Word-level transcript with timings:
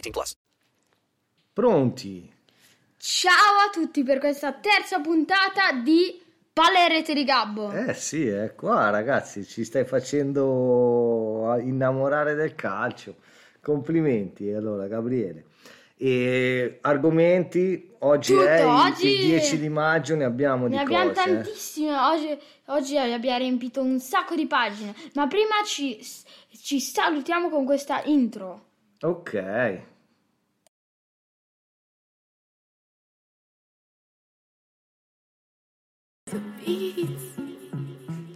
18 0.00 0.10
plus. 0.10 0.36
Pronti? 1.52 2.32
Ciao 2.96 3.32
a 3.66 3.70
tutti 3.72 4.02
per 4.02 4.18
questa 4.18 4.52
terza 4.52 5.00
puntata 5.00 5.72
di 5.82 6.20
Palle 6.52 6.86
e 6.86 6.88
Rete 6.88 7.14
di 7.14 7.24
Gabbo. 7.24 7.70
Eh 7.72 7.94
sì, 7.94 8.26
è 8.26 8.54
qua 8.54 8.90
ragazzi, 8.90 9.44
ci 9.44 9.64
stai 9.64 9.84
facendo 9.84 11.56
innamorare 11.60 12.34
del 12.34 12.54
calcio. 12.54 13.16
Complimenti 13.60 14.50
allora 14.52 14.86
Gabriele. 14.86 15.44
E 15.96 16.78
argomenti, 16.82 17.90
oggi 18.00 18.32
Tutto, 18.32 18.46
è 18.46 18.60
il- 18.60 18.66
oggi- 18.66 19.08
il 19.20 19.26
10 19.26 19.58
di 19.58 19.68
maggio, 19.68 20.14
ne 20.14 20.24
abbiamo 20.24 20.68
di 20.68 20.74
Ne 20.76 20.82
abbiamo 20.82 21.08
cose. 21.10 21.20
eh. 21.20 21.24
tantissime, 21.34 21.96
oggi, 21.98 22.38
oggi 22.66 22.96
abbiamo 22.96 23.38
riempito 23.38 23.82
un 23.82 23.98
sacco 23.98 24.36
di 24.36 24.46
pagine, 24.46 24.94
ma 25.14 25.26
prima 25.26 25.56
ci, 25.64 25.98
ci 26.62 26.78
salutiamo 26.80 27.48
con 27.50 27.64
questa 27.64 28.02
intro. 28.04 28.66
Ok. 29.02 29.34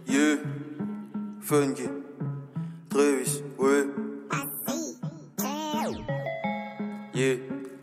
Yeah, 0.07 0.37
Funky, 1.41 1.89
Travis, 2.89 3.43
ouais. 3.59 3.87
Yeah, 7.13 7.35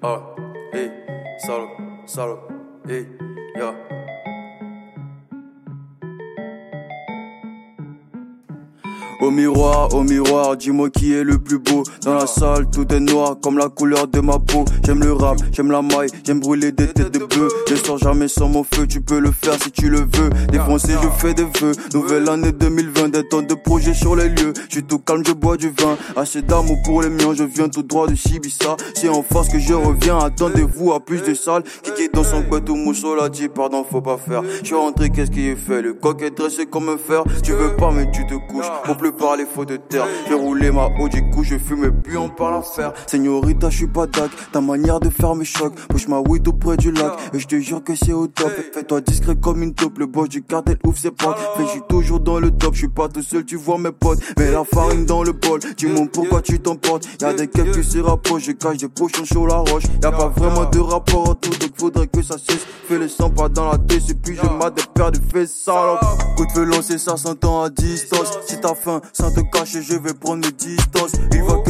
ah, 0.02 0.34
hey, 0.72 0.90
salo, 1.38 1.68
salo, 2.06 2.48
hey, 2.86 3.06
yeah. 3.56 4.09
Au 9.20 9.30
miroir, 9.30 9.94
au 9.94 10.02
miroir, 10.02 10.56
dis-moi 10.56 10.88
qui 10.88 11.12
est 11.12 11.24
le 11.24 11.38
plus 11.38 11.58
beau. 11.58 11.82
Dans 12.02 12.14
la 12.14 12.26
salle, 12.26 12.70
tout 12.70 12.90
est 12.90 13.00
noir 13.00 13.36
comme 13.42 13.58
la 13.58 13.68
couleur 13.68 14.08
de 14.08 14.20
ma 14.20 14.38
peau. 14.38 14.64
J'aime 14.86 15.00
le 15.00 15.12
rap, 15.12 15.36
j'aime 15.52 15.70
la 15.70 15.82
maille, 15.82 16.08
j'aime 16.24 16.40
brûler 16.40 16.72
des 16.72 16.86
têtes 16.86 17.12
de 17.12 17.18
bœuf 17.18 17.52
Ne 17.70 17.76
sors 17.76 17.98
jamais 17.98 18.28
sans 18.28 18.48
mon 18.48 18.64
feu, 18.64 18.86
tu 18.86 19.02
peux 19.02 19.18
le 19.18 19.30
faire 19.30 19.54
si 19.62 19.70
tu 19.72 19.90
le 19.90 19.98
veux. 20.00 20.30
Défoncé, 20.50 20.92
je 21.02 21.08
fais 21.18 21.34
des 21.34 21.44
vœux. 21.60 21.72
Nouvelle 21.92 22.30
année 22.30 22.52
2020, 22.52 23.10
des 23.10 23.28
tonnes 23.28 23.46
de 23.46 23.54
projets 23.54 23.92
sur 23.92 24.16
les 24.16 24.30
lieux. 24.30 24.54
Je 24.68 24.76
suis 24.76 24.84
tout 24.84 24.98
calme, 24.98 25.22
je 25.26 25.32
bois 25.32 25.58
du 25.58 25.68
vin. 25.68 25.98
Assez 26.16 26.40
d'amour 26.40 26.78
pour 26.84 27.02
les 27.02 27.10
miens, 27.10 27.34
je 27.34 27.44
viens 27.44 27.68
tout 27.68 27.82
droit 27.82 28.06
de 28.06 28.14
Chibissa 28.14 28.76
C'est 28.94 29.10
en 29.10 29.22
force 29.22 29.50
que 29.50 29.58
je 29.58 29.74
reviens, 29.74 30.18
attendez-vous 30.18 30.92
à 30.92 31.00
plus 31.00 31.20
de 31.20 31.34
salles. 31.34 31.64
Qui 31.82 32.08
dans 32.08 32.24
son 32.24 32.42
couette 32.42 32.68
ou 32.70 32.74
mousseau 32.74 33.16
dit 33.28 33.48
pardon, 33.48 33.84
faut 33.84 34.00
pas 34.00 34.16
faire. 34.16 34.42
Je 34.62 34.66
suis 34.66 34.74
rentré, 34.74 35.10
qu'est-ce 35.10 35.30
qui 35.30 35.46
est 35.48 35.56
fait? 35.56 35.82
Le 35.82 35.92
coq 35.92 36.22
est 36.22 36.30
dressé 36.30 36.64
comme 36.64 36.88
un 36.88 36.96
fer. 36.96 37.22
Tu 37.42 37.52
veux 37.52 37.76
pas 37.76 37.90
mais 37.90 38.10
tu 38.10 38.26
te 38.26 38.34
couches 38.34 38.70
parler, 39.10 39.44
faut 39.52 39.64
de 39.64 39.76
terre. 39.76 40.06
J'ai 40.28 40.34
roulé 40.34 40.70
ma 40.70 40.88
haut 40.98 41.08
du 41.08 41.22
coup, 41.30 41.44
je 41.44 41.58
fume 41.58 41.84
et 41.84 41.90
puis 41.90 42.16
on 42.16 42.28
parle 42.28 42.56
à 42.56 42.62
faire 42.62 42.92
Señorita, 43.06 43.70
je 43.70 43.76
suis 43.76 43.86
pas 43.86 44.06
dac 44.06 44.30
Ta 44.52 44.60
manière 44.60 45.00
de 45.00 45.10
faire 45.10 45.34
me 45.34 45.44
choque. 45.44 45.74
Push 45.88 46.08
ma 46.08 46.18
weed 46.20 46.46
auprès 46.48 46.76
du 46.76 46.92
lac. 46.92 47.12
Et 47.34 47.38
je 47.38 47.46
te 47.46 47.56
jure 47.56 47.82
que 47.82 47.94
c'est 47.94 48.12
au 48.12 48.26
top. 48.26 48.52
Fais-toi 48.72 49.00
discret 49.00 49.36
comme 49.36 49.62
une 49.62 49.74
taupe. 49.74 49.98
Le 49.98 50.06
boss 50.06 50.28
du 50.28 50.42
cartel 50.42 50.78
ouvre 50.84 50.98
ses 50.98 51.10
portes 51.10 51.38
Fais, 51.56 51.64
je 51.64 51.70
suis 51.70 51.82
toujours 51.88 52.20
dans 52.20 52.38
le 52.38 52.50
top. 52.50 52.74
Je 52.74 52.78
suis 52.78 52.88
pas 52.88 53.08
tout 53.08 53.22
seul, 53.22 53.44
tu 53.44 53.56
vois 53.56 53.78
mes 53.78 53.92
potes. 53.92 54.20
Mets 54.38 54.50
la 54.50 54.64
farine 54.64 55.06
dans 55.06 55.22
le 55.22 55.32
bol. 55.32 55.60
Dis-moi 55.76 56.06
pourquoi 56.12 56.42
tu 56.42 56.58
t'emportes. 56.60 57.08
Y'a 57.20 57.32
des 57.32 57.48
keufs 57.48 57.72
qui 57.72 57.84
se 57.84 57.98
rapprochent 57.98 58.44
Je 58.44 58.52
cache 58.52 58.78
des 58.78 58.88
pochons 58.88 59.24
sur 59.24 59.46
la 59.46 59.56
roche. 59.56 59.84
Y'a 60.02 60.12
pas 60.12 60.28
vraiment 60.28 60.68
de 60.68 60.78
rapport 60.78 61.38
tout. 61.40 61.50
Donc 61.50 61.70
faudrait 61.76 62.06
que 62.06 62.22
ça 62.22 62.36
cesse. 62.38 62.66
Fais 62.88 62.98
les 62.98 63.08
100 63.08 63.30
pas 63.30 63.48
dans 63.48 63.70
la 63.70 63.78
tête. 63.78 64.08
Et 64.08 64.14
puis 64.14 64.36
je 64.36 64.48
mate 64.48 64.74
des 64.76 64.82
paires 64.94 65.12
de 65.12 65.18
fesses 65.32 65.54
salope 65.54 66.00
Coup 66.36 66.46
de 66.46 66.52
feu 66.52 66.64
lancé 66.64 66.98
ça 66.98 67.16
s'entend 67.16 67.62
à 67.62 67.70
distance. 67.70 68.38
Si 68.46 68.58
t'as 68.60 68.74
faim 68.74 68.99
sans 69.12 69.30
te 69.32 69.40
cacher 69.40 69.82
je 69.82 69.94
vais 69.94 70.14
prendre 70.14 70.46
mes 70.46 70.52
distances. 70.52 71.12
Il 71.32 71.42
voit 71.42 71.62
que 71.62 71.69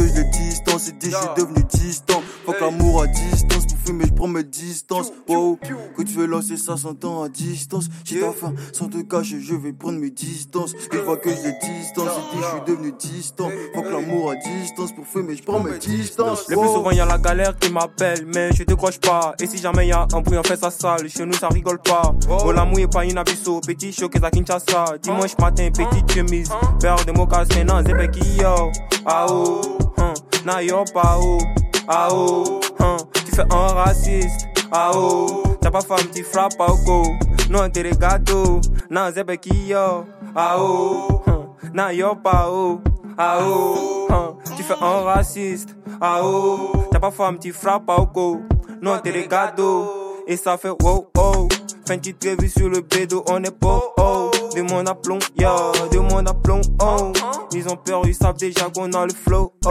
Il 0.87 0.97
dit 0.97 1.11
je 1.11 1.15
suis 1.15 1.27
devenu 1.37 1.63
distant 1.63 2.21
Faut 2.45 2.53
que 2.53 2.59
l'amour 2.59 3.03
à 3.03 3.07
distance 3.07 3.65
Pour 3.67 3.77
fumer 3.85 4.05
je 4.07 4.13
prends 4.13 4.27
mes 4.27 4.43
distances 4.43 5.11
Wow. 5.27 5.59
Coup 5.95 6.03
de 6.03 6.09
feu 6.09 6.25
lancé 6.25 6.57
ça 6.57 6.77
s'entend 6.77 7.23
à 7.23 7.29
distance. 7.29 7.87
Si 8.05 8.19
t'as 8.19 8.31
faim 8.31 8.53
sans 8.73 8.87
te 8.87 9.01
cacher 9.01 9.39
je 9.41 9.55
vais 9.55 9.73
prendre 9.73 9.99
mes 9.99 10.11
distances. 10.11 10.73
Il 10.91 10.99
voit 10.99 11.17
que 11.17 11.29
je 11.29 11.35
les 11.35 11.53
distance 11.53 12.09
Il 12.33 12.39
dit 12.39 12.43
je 12.43 12.49
suis 12.49 12.75
devenu 12.75 12.91
distant 12.93 13.49
Faut 13.73 13.81
que 13.81 13.89
l'amour 13.89 14.31
à 14.31 14.35
distance 14.35 14.93
Pour 14.93 15.05
fumer 15.05 15.35
je 15.35 15.43
prends 15.43 15.59
mes 15.59 15.77
distances. 15.77 16.49
Le 16.49 16.57
plus 16.57 16.67
souvent 16.67 16.91
y 16.91 16.99
a 16.99 17.05
la 17.05 17.17
galère 17.17 17.57
qui 17.57 17.71
m'appelle, 17.71 18.25
mais 18.33 18.51
je 18.53 18.63
décroche 18.63 18.99
pas. 18.99 19.33
Et 19.39 19.47
si 19.47 19.57
jamais 19.57 19.87
y 19.87 19.91
a 19.91 20.07
un 20.13 20.21
bruit, 20.21 20.37
on 20.37 20.43
fait 20.43 20.57
ça 20.57 20.69
sale. 20.71 21.09
Chez 21.09 21.25
nous, 21.25 21.33
ça 21.33 21.47
rigole 21.49 21.79
pas. 21.79 22.13
Oh 22.29 22.51
l'amour 22.51 22.79
est 22.79 22.87
pas 22.91 23.05
une 23.05 23.17
abisso, 23.17 23.59
petit 23.61 23.91
choc 23.91 24.15
et 24.15 24.23
à 24.23 24.29
Kinshasa. 24.29 24.97
Dimanche 25.01 25.37
matin, 25.39 25.69
petite 25.71 26.11
chemise, 26.11 26.49
paire 26.79 27.03
de 27.05 27.11
mocassins, 27.11 27.63
non, 27.63 27.83
zépé 27.83 28.09
qui 28.09 28.37
yo. 28.37 28.71
Ah 29.05 29.25
oh, 29.29 29.61
hein, 29.97 30.13
na 30.45 30.61
yo 30.61 30.83
pas 30.93 31.17
oh. 31.19 31.39
Ah 31.87 32.09
oh, 32.11 32.59
hein, 32.79 32.97
tu 33.13 33.31
fais 33.31 33.43
un 33.51 33.67
raciste. 33.67 34.47
Ah 34.71 34.91
oh, 34.93 35.43
t'as 35.59 35.71
pas 35.71 35.81
femme, 35.81 36.07
tu 36.13 36.23
frappes 36.23 36.59
au 36.59 36.75
go. 36.85 37.03
Non, 37.49 37.69
t'es 37.69 37.89
gâteaux, 37.91 38.61
non, 38.89 39.11
zépé 39.11 39.37
qui 39.37 39.67
yo. 39.67 40.05
Ah 40.35 40.55
oh, 40.57 41.21
hein, 41.27 41.47
na 41.73 41.91
yo 41.93 42.15
pas 42.15 42.49
oh. 42.49 42.79
Ah 43.17 43.39
oh, 43.41 44.07
hein, 44.09 44.35
tu 44.55 44.63
fais 44.63 44.75
un 44.81 45.01
raciste. 45.01 45.75
Ah 45.99 46.21
oh, 46.23 46.71
t'as 46.91 46.99
pas 46.99 47.11
femme, 47.11 47.39
tu 47.39 47.51
frappes 47.51 47.89
au 47.89 48.05
go. 48.05 48.41
Non, 48.81 48.99
t'es 48.99 49.27
gâteaux. 49.27 50.23
Et 50.27 50.37
ça 50.37 50.57
fait 50.57 50.69
wow 50.69 51.09
oh. 51.17 51.47
Fenty 51.87 52.13
Trevi 52.13 52.49
sur 52.49 52.69
le 52.69 52.81
bédo, 52.81 53.23
on 53.27 53.43
est 53.43 53.59
beau 53.59 53.81
oh. 53.97 54.30
Demande 54.55 54.89
à 54.89 54.95
plomb, 54.95 55.19
yo, 55.37 55.49
demande 55.91 56.27
à 56.27 56.33
plomb 56.33 56.61
oh. 56.81 57.13
Ils 57.53 57.67
ont 57.69 57.77
peur, 57.77 58.01
ils 58.05 58.13
savent 58.13 58.37
déjà 58.37 58.69
qu'on 58.69 58.91
a 58.91 59.05
le 59.05 59.13
flow 59.13 59.53
oh. 59.65 59.69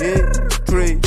Yeah, 0.00 0.22
Trey, 0.66 0.98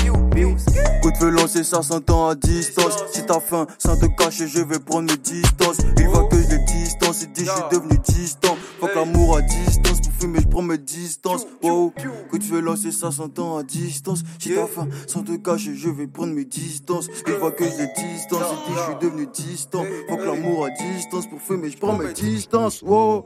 Coup 1.02 1.12
de 1.12 1.18
feu 1.18 1.30
lancé, 1.30 1.64
ça 1.64 1.82
s'entend 1.82 2.30
à 2.30 2.36
distance. 2.36 2.96
Si 3.12 3.26
t'as 3.26 3.40
faim, 3.40 3.68
sans 3.78 3.98
te 3.98 4.06
cacher, 4.06 4.48
je 4.48 4.60
vais 4.60 4.80
prendre 4.80 5.12
mes 5.12 5.18
distances. 5.18 5.78
Il 5.98 6.08
voit 6.08 6.26
que 6.26 6.38
je 6.38 6.50
les 6.50 6.60
distance, 6.60 7.22
il 7.24 7.32
dit 7.32 7.46
je 7.46 7.52
suis 7.52 7.64
devenu 7.72 7.98
distant. 8.00 8.58
Faut 8.80 8.88
que 8.88 8.96
l'amour 8.96 9.38
à 9.38 9.42
distance, 9.42 10.02
pour 10.02 10.14
fumer, 10.14 10.40
je 10.42 10.48
prends 10.48 10.62
mes 10.62 10.78
distances. 10.78 11.46
Wow. 11.62 11.94
Coup 12.30 12.38
de 12.38 12.44
feu 12.44 12.60
lancé, 12.62 12.92
ça 12.92 13.12
s'entend 13.12 13.58
à 13.58 13.64
distance. 13.64 14.24
Si 14.40 14.54
t'as 14.54 14.68
faim, 14.68 14.88
sans 15.08 15.24
te 15.24 15.36
cacher, 15.36 15.76
je 15.76 15.90
vais 15.90 16.08
prendre 16.08 16.34
mes 16.34 16.46
distances. 16.46 17.10
Il 17.28 17.34
voit 17.34 17.52
que 17.52 17.66
je 17.66 17.78
les 17.78 17.88
distance, 17.88 18.46
il 18.52 18.74
dit 18.74 18.80
je 18.80 18.84
suis 18.84 19.00
devenu 19.02 19.28
distant. 19.28 19.84
Faut 20.10 20.18
que 20.18 20.24
l'amour 20.24 20.66
à 20.66 20.70
distance, 20.70 21.28
pour 21.28 21.42
fumer, 21.42 21.70
je 21.70 21.78
prends 21.78 21.98
mes 21.98 22.14
distances. 22.14 22.82
Wow. 22.82 23.24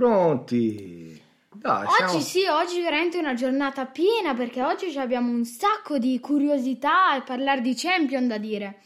Pronti? 0.00 1.22
Dai, 1.52 1.86
siamo... 1.94 2.12
Oggi 2.12 2.22
sì, 2.22 2.46
oggi 2.46 2.78
è 2.78 2.82
veramente 2.82 3.18
una 3.18 3.34
giornata 3.34 3.84
piena 3.84 4.32
perché 4.32 4.62
oggi 4.62 4.96
abbiamo 4.96 5.30
un 5.30 5.44
sacco 5.44 5.98
di 5.98 6.18
curiosità 6.20 7.16
e 7.16 7.20
parlare 7.20 7.60
di 7.60 7.74
Champion 7.74 8.26
da 8.26 8.38
dire. 8.38 8.80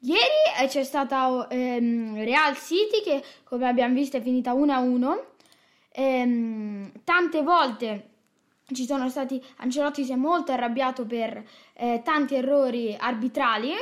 Ieri 0.00 0.20
eh, 0.60 0.66
c'è 0.66 0.84
stata 0.84 1.48
ehm, 1.48 2.22
Real 2.24 2.54
City 2.56 3.02
che 3.02 3.24
come 3.42 3.66
abbiamo 3.68 3.94
visto 3.94 4.18
è 4.18 4.20
finita 4.20 4.52
1-1. 4.52 5.18
Ehm, 5.92 6.92
tante 7.04 7.40
volte 7.40 8.08
ci 8.72 8.84
sono 8.84 9.08
stati 9.08 9.42
Ancelotti 9.56 10.04
si 10.04 10.12
è 10.12 10.16
molto 10.16 10.52
arrabbiato 10.52 11.06
per 11.06 11.42
eh, 11.72 12.02
tanti 12.04 12.34
errori 12.34 12.94
arbitrali. 13.00 13.72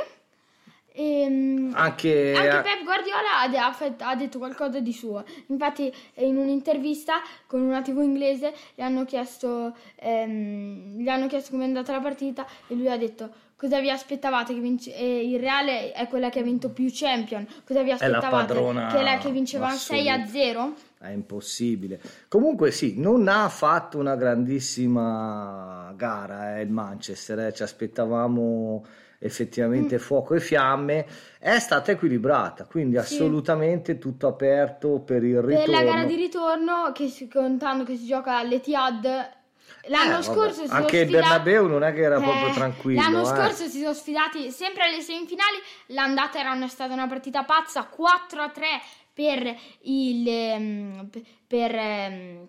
Ehm, 0.93 1.71
Anche, 1.75 2.33
Anche 2.35 2.69
Pep 2.69 2.83
Guardiola 2.83 3.41
ha, 3.41 4.09
ha 4.09 4.15
detto 4.15 4.37
qualcosa 4.37 4.79
di 4.79 4.93
suo. 4.93 5.23
Infatti, 5.47 5.91
eh, 6.13 6.25
in 6.25 6.37
un'intervista 6.37 7.15
con 7.47 7.61
una 7.61 7.81
TV 7.81 7.99
inglese 8.01 8.53
gli 8.75 8.81
hanno 8.81 9.05
chiesto, 9.05 9.75
ehm, 9.95 10.97
gli 10.99 11.07
hanno 11.07 11.27
chiesto 11.27 11.51
come 11.51 11.63
è 11.63 11.67
andata 11.67 11.91
la 11.91 11.99
partita 12.01 12.45
e 12.67 12.75
lui 12.75 12.89
ha 12.89 12.97
detto. 12.97 13.29
Cosa 13.59 13.81
vi 13.81 13.89
aspettavate? 13.89 14.53
Che 14.53 14.59
vince- 14.61 14.95
eh, 14.95 15.21
il 15.29 15.37
Reale 15.37 15.91
è 15.91 16.07
quella 16.07 16.29
che 16.29 16.39
ha 16.39 16.43
vinto 16.43 16.69
più 16.69 16.87
Champion. 16.89 17.45
Cosa 17.67 17.83
vi 17.83 17.89
È 17.89 17.93
aspettavate? 17.93 18.29
padrona 18.53 18.87
che, 18.87 19.01
la, 19.01 19.17
che 19.17 19.31
vinceva 19.31 19.69
6 19.69 20.07
a 20.09 20.13
assoluta. 20.13 20.31
0? 20.31 20.73
È 20.97 21.09
impossibile. 21.09 21.99
Comunque 22.29 22.71
sì, 22.71 22.93
non 22.97 23.27
ha 23.27 23.49
fatto 23.49 23.97
una 23.97 24.15
grandissima 24.15 25.91
gara 25.97 26.57
eh, 26.57 26.61
il 26.61 26.69
Manchester, 26.71 27.39
eh, 27.39 27.53
ci 27.53 27.63
aspettavamo 27.63 28.85
effettivamente 29.19 29.95
Mm. 29.95 29.99
fuoco 29.99 30.33
e 30.33 30.39
fiamme, 30.39 31.05
è 31.39 31.59
stata 31.59 31.91
equilibrata, 31.91 32.65
quindi 32.65 32.95
Sì. 32.95 33.15
assolutamente 33.15 33.97
tutto 33.97 34.27
aperto 34.27 34.99
per 34.99 35.23
il 35.23 35.41
ritorno. 35.41 35.65
Per 35.65 35.69
la 35.69 35.83
gara 35.83 36.03
di 36.05 36.15
ritorno, 36.15 36.91
che 36.93 37.07
si- 37.09 37.27
contando 37.27 37.83
che 37.83 37.95
si 37.97 38.05
gioca 38.05 38.37
all'Etihad, 38.37 39.03
l'anno 39.03 40.17
Eh, 40.17 40.21
vabbè, 40.21 40.23
scorso 40.23 40.65
sono 40.65 40.73
Anche 40.79 40.97
il 40.99 41.03
sfidati- 41.07 41.27
Bernabeu 41.27 41.67
non 41.67 41.83
è 41.83 41.93
che 41.93 42.01
era 42.01 42.19
proprio 42.19 42.47
Eh, 42.47 42.53
tranquillo. 42.53 43.01
L'anno 43.01 43.21
eh. 43.21 43.25
scorso 43.25 43.67
si 43.67 43.79
sono 43.81 43.93
sfidati 43.93 44.51
sempre 44.51 44.83
alle 44.83 45.01
semifinali. 45.01 45.57
L'andata 45.87 46.39
era 46.39 46.67
stata 46.67 46.93
una 46.93 47.07
partita 47.07 47.43
pazza 47.43 47.83
4 47.85 48.41
a 48.41 48.49
3 48.49 48.67
per 49.13 49.53
il, 49.81 50.27
ehm, 50.27 51.09
per, 51.45 51.75
ehm, 51.75 52.47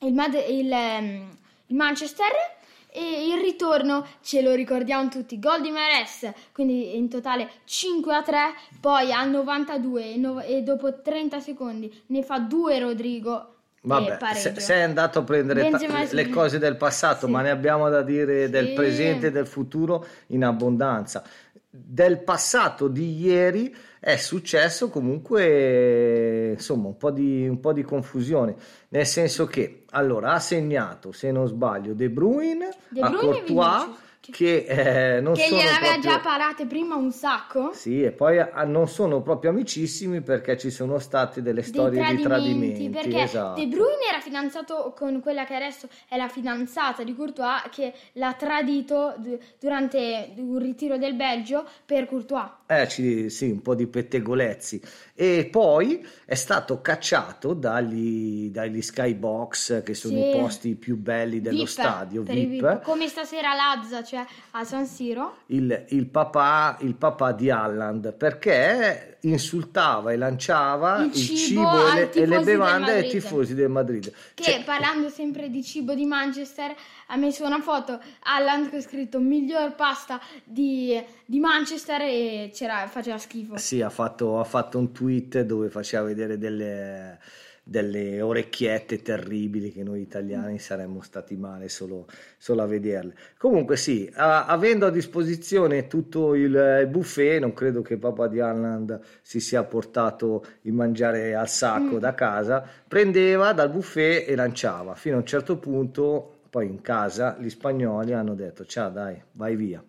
il, 0.00 0.44
il, 0.48 0.72
ehm, 0.72 1.28
il 1.66 1.76
Manchester. 1.76 2.56
E 2.90 3.26
il 3.28 3.40
ritorno 3.42 4.06
ce 4.22 4.40
lo 4.42 4.54
ricordiamo 4.54 5.08
tutti, 5.08 5.38
gol 5.38 5.60
di 5.60 5.70
Mares, 5.70 6.30
quindi 6.52 6.96
in 6.96 7.08
totale 7.08 7.48
5 7.64 8.14
a 8.14 8.22
3, 8.22 8.38
poi 8.80 9.12
al 9.12 9.28
92 9.30 10.12
e, 10.14 10.16
no- 10.16 10.40
e 10.40 10.62
dopo 10.62 11.00
30 11.02 11.38
secondi 11.40 11.92
ne 12.06 12.22
fa 12.22 12.38
due 12.38 12.78
Rodrigo 12.78 13.52
Vabbè, 13.82 14.16
pareggio. 14.16 14.54
se- 14.54 14.60
sei 14.60 14.82
andato 14.82 15.20
a 15.20 15.22
prendere 15.22 15.68
ta- 15.70 15.78
le 16.10 16.28
cose 16.30 16.58
del 16.58 16.76
passato, 16.76 17.26
Sì. 17.26 17.32
ma 17.32 17.42
ne 17.42 17.50
abbiamo 17.50 17.88
da 17.90 18.02
dire 18.02 18.48
del 18.50 18.68
Sì. 18.68 18.72
presente 18.72 19.26
e 19.28 19.30
del 19.30 19.46
futuro 19.46 20.04
in 20.28 20.44
abbondanza. 20.44 21.22
Del 21.70 22.22
passato 22.22 22.88
di 22.88 23.20
ieri 23.20 23.74
è 24.00 24.16
successo 24.16 24.88
comunque 24.88 26.52
insomma 26.52 26.88
un 26.88 26.96
po' 26.96 27.10
di, 27.10 27.46
un 27.46 27.60
po' 27.60 27.74
di 27.74 27.82
confusione, 27.82 28.56
nel 28.88 29.04
senso 29.04 29.44
che 29.44 29.84
allora 29.90 30.32
ha 30.32 30.40
segnato, 30.40 31.12
se 31.12 31.30
non 31.30 31.46
sbaglio, 31.46 31.92
De 31.92 32.08
Bruyne 32.08 32.70
De 32.88 33.00
a 33.00 33.10
Bruyne 33.10 33.20
e 33.20 33.44
Courtois. 33.44 33.86
Che 34.30 34.64
eh, 34.66 35.20
non 35.20 35.34
che 35.34 35.42
sono 35.42 35.60
gliene 35.60 35.70
aveva 35.70 35.92
proprio... 35.92 36.10
già 36.10 36.18
parate 36.20 36.66
prima 36.66 36.94
un 36.94 37.10
sacco. 37.10 37.72
Sì, 37.72 38.02
e 38.02 38.12
poi 38.12 38.38
ah, 38.38 38.64
non 38.64 38.88
sono 38.88 39.22
proprio 39.22 39.50
amicissimi 39.50 40.20
perché 40.20 40.56
ci 40.56 40.70
sono 40.70 40.98
state 40.98 41.42
delle 41.42 41.62
storie 41.62 42.00
di 42.14 42.22
tradimenti, 42.22 42.22
tradimenti. 42.22 42.88
perché 42.90 43.22
esatto. 43.22 43.60
De 43.60 43.66
Bruyne 43.66 44.08
era 44.08 44.20
fidanzato 44.20 44.92
con 44.96 45.20
quella 45.20 45.44
che 45.44 45.54
adesso 45.54 45.88
è 46.08 46.16
la 46.16 46.28
fidanzata 46.28 47.02
di 47.02 47.14
Courtois 47.14 47.62
che 47.70 47.92
l'ha 48.14 48.34
tradito 48.34 49.14
du- 49.18 49.38
durante 49.58 50.32
un 50.36 50.58
ritiro 50.58 50.98
del 50.98 51.14
Belgio 51.14 51.64
per 51.84 52.06
Courtois 52.06 52.57
Eh, 52.70 52.86
ci- 52.86 53.30
sì, 53.30 53.46
un 53.48 53.62
po' 53.62 53.74
di 53.74 53.86
pettegolezzi. 53.86 54.78
E 55.14 55.48
poi 55.50 56.06
è 56.26 56.34
stato 56.34 56.82
cacciato 56.82 57.54
dagli, 57.54 58.50
dagli 58.50 58.82
skybox, 58.82 59.82
che 59.82 59.94
sono 59.94 60.16
Sì. 60.18 60.28
i 60.28 60.32
posti 60.32 60.74
più 60.74 60.96
belli 60.98 61.40
dello 61.40 61.56
VIP, 61.60 61.66
stadio, 61.66 62.22
i 62.28 62.44
VIP. 62.46 62.82
come 62.82 63.08
stasera 63.08 63.54
Lazza 63.54 64.04
cioè 64.04 64.24
a 64.52 64.64
San 64.64 64.86
Siro 64.86 65.38
Il, 65.46 65.86
il 65.88 66.06
papà, 66.06 66.76
il 66.82 66.94
papà 66.94 67.32
di 67.32 67.48
Alland, 67.50 68.12
perché 68.12 69.16
insultava 69.22 70.12
e 70.12 70.16
lanciava 70.16 70.98
Il 70.98 71.06
il, 71.06 71.14
cibo 71.14 71.36
cibo, 71.36 71.68
ai 71.70 71.90
e 71.90 71.94
le, 72.04 72.12
e 72.12 72.26
le 72.26 72.40
bevande 72.40 72.92
ai 72.92 73.08
tifosi 73.08 73.54
del 73.54 73.70
Madrid. 73.70 74.12
che 74.34 74.42
Cioè, 74.44 74.62
parlando 74.64 75.08
sempre 75.08 75.48
di 75.50 75.64
cibo 75.64 75.94
di 75.94 76.04
Manchester 76.04 76.74
ha 77.08 77.16
messo 77.16 77.44
una 77.44 77.60
foto 77.60 77.98
Alland 78.24 78.68
che 78.70 78.76
ha 78.76 78.80
scritto 78.82 79.18
miglior 79.18 79.74
pasta 79.74 80.20
di, 80.44 81.02
di 81.24 81.40
Manchester 81.40 82.02
e 82.02 82.50
faceva 82.88 83.18
schifo 83.18 83.56
Sì, 83.56 83.80
ha 83.82 83.90
fatto, 83.90 84.38
ha 84.40 84.44
fatto 84.44 84.78
un 84.78 84.92
tweet 84.92 85.42
dove 85.42 85.68
faceva 85.68 86.04
vedere 86.04 86.38
delle, 86.38 87.18
delle 87.62 88.22
orecchiette 88.22 89.02
terribili 89.02 89.70
che 89.72 89.82
noi 89.82 90.00
italiani 90.00 90.58
saremmo 90.58 91.02
stati 91.02 91.36
male 91.36 91.68
solo, 91.68 92.06
solo 92.38 92.62
a 92.62 92.66
vederle. 92.66 93.14
Comunque 93.36 93.76
sì, 93.76 94.10
a- 94.14 94.46
avendo 94.46 94.86
a 94.86 94.90
disposizione 94.90 95.86
tutto 95.86 96.34
il, 96.34 96.54
il 96.80 96.86
buffet, 96.88 97.40
non 97.40 97.52
credo 97.52 97.82
che 97.82 97.98
papà 97.98 98.26
di 98.28 98.40
Arland 98.40 98.98
si 99.22 99.38
sia 99.40 99.62
portato 99.64 100.44
il 100.62 100.72
mangiare 100.72 101.34
al 101.34 101.48
sacco 101.48 101.96
Mm. 101.96 101.98
da 101.98 102.14
casa, 102.14 102.64
prendeva 102.88 103.52
dal 103.52 103.70
buffet 103.70 104.28
e 104.28 104.34
lanciava. 104.34 104.94
Fino 104.94 105.16
a 105.16 105.18
un 105.18 105.26
certo 105.26 105.58
punto, 105.58 106.40
poi 106.50 106.66
in 106.66 106.80
casa, 106.80 107.36
gli 107.38 107.50
spagnoli 107.50 108.12
hanno 108.14 108.34
detto 108.34 108.64
ciao 108.64 108.88
dai, 108.90 109.22
vai 109.32 109.54
via. 109.56 109.82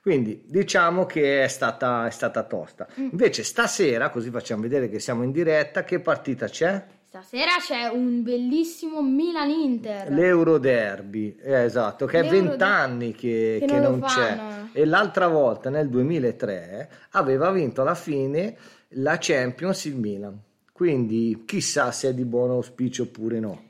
Quindi 0.00 0.42
diciamo 0.46 1.04
che 1.04 1.44
è 1.44 1.48
stata, 1.48 2.06
è 2.06 2.10
stata 2.10 2.42
tosta. 2.44 2.86
Invece 2.96 3.42
stasera, 3.42 4.08
così 4.08 4.30
facciamo 4.30 4.62
vedere 4.62 4.88
che 4.88 4.98
siamo 4.98 5.22
in 5.22 5.30
diretta, 5.30 5.84
che 5.84 6.00
partita 6.00 6.48
c'è? 6.48 6.84
Stasera 7.10 7.56
c'è 7.58 7.88
un 7.88 8.22
bellissimo 8.22 9.02
Milan-Inter. 9.02 10.10
L'Euro 10.12 10.58
Derby, 10.58 11.36
eh, 11.42 11.64
esatto, 11.64 12.06
che 12.06 12.20
è 12.20 12.22
L'Euro 12.22 12.48
20 12.50 12.62
anni 12.62 13.12
che, 13.12 13.58
che 13.60 13.66
che 13.66 13.78
non 13.80 13.98
non 13.98 14.08
c'è. 14.08 14.38
E 14.72 14.84
l'altra 14.86 15.26
volta, 15.26 15.70
nel 15.70 15.88
2003, 15.88 16.90
aveva 17.10 17.50
vinto 17.50 17.82
alla 17.82 17.96
fine 17.96 18.56
la 18.90 19.18
Champions 19.18 19.84
il 19.86 19.96
Milan. 19.96 20.40
Quindi 20.72 21.42
chissà 21.44 21.90
se 21.92 22.10
è 22.10 22.14
di 22.14 22.24
buon 22.24 22.50
auspicio 22.50 23.02
oppure 23.02 23.40
no. 23.40 23.62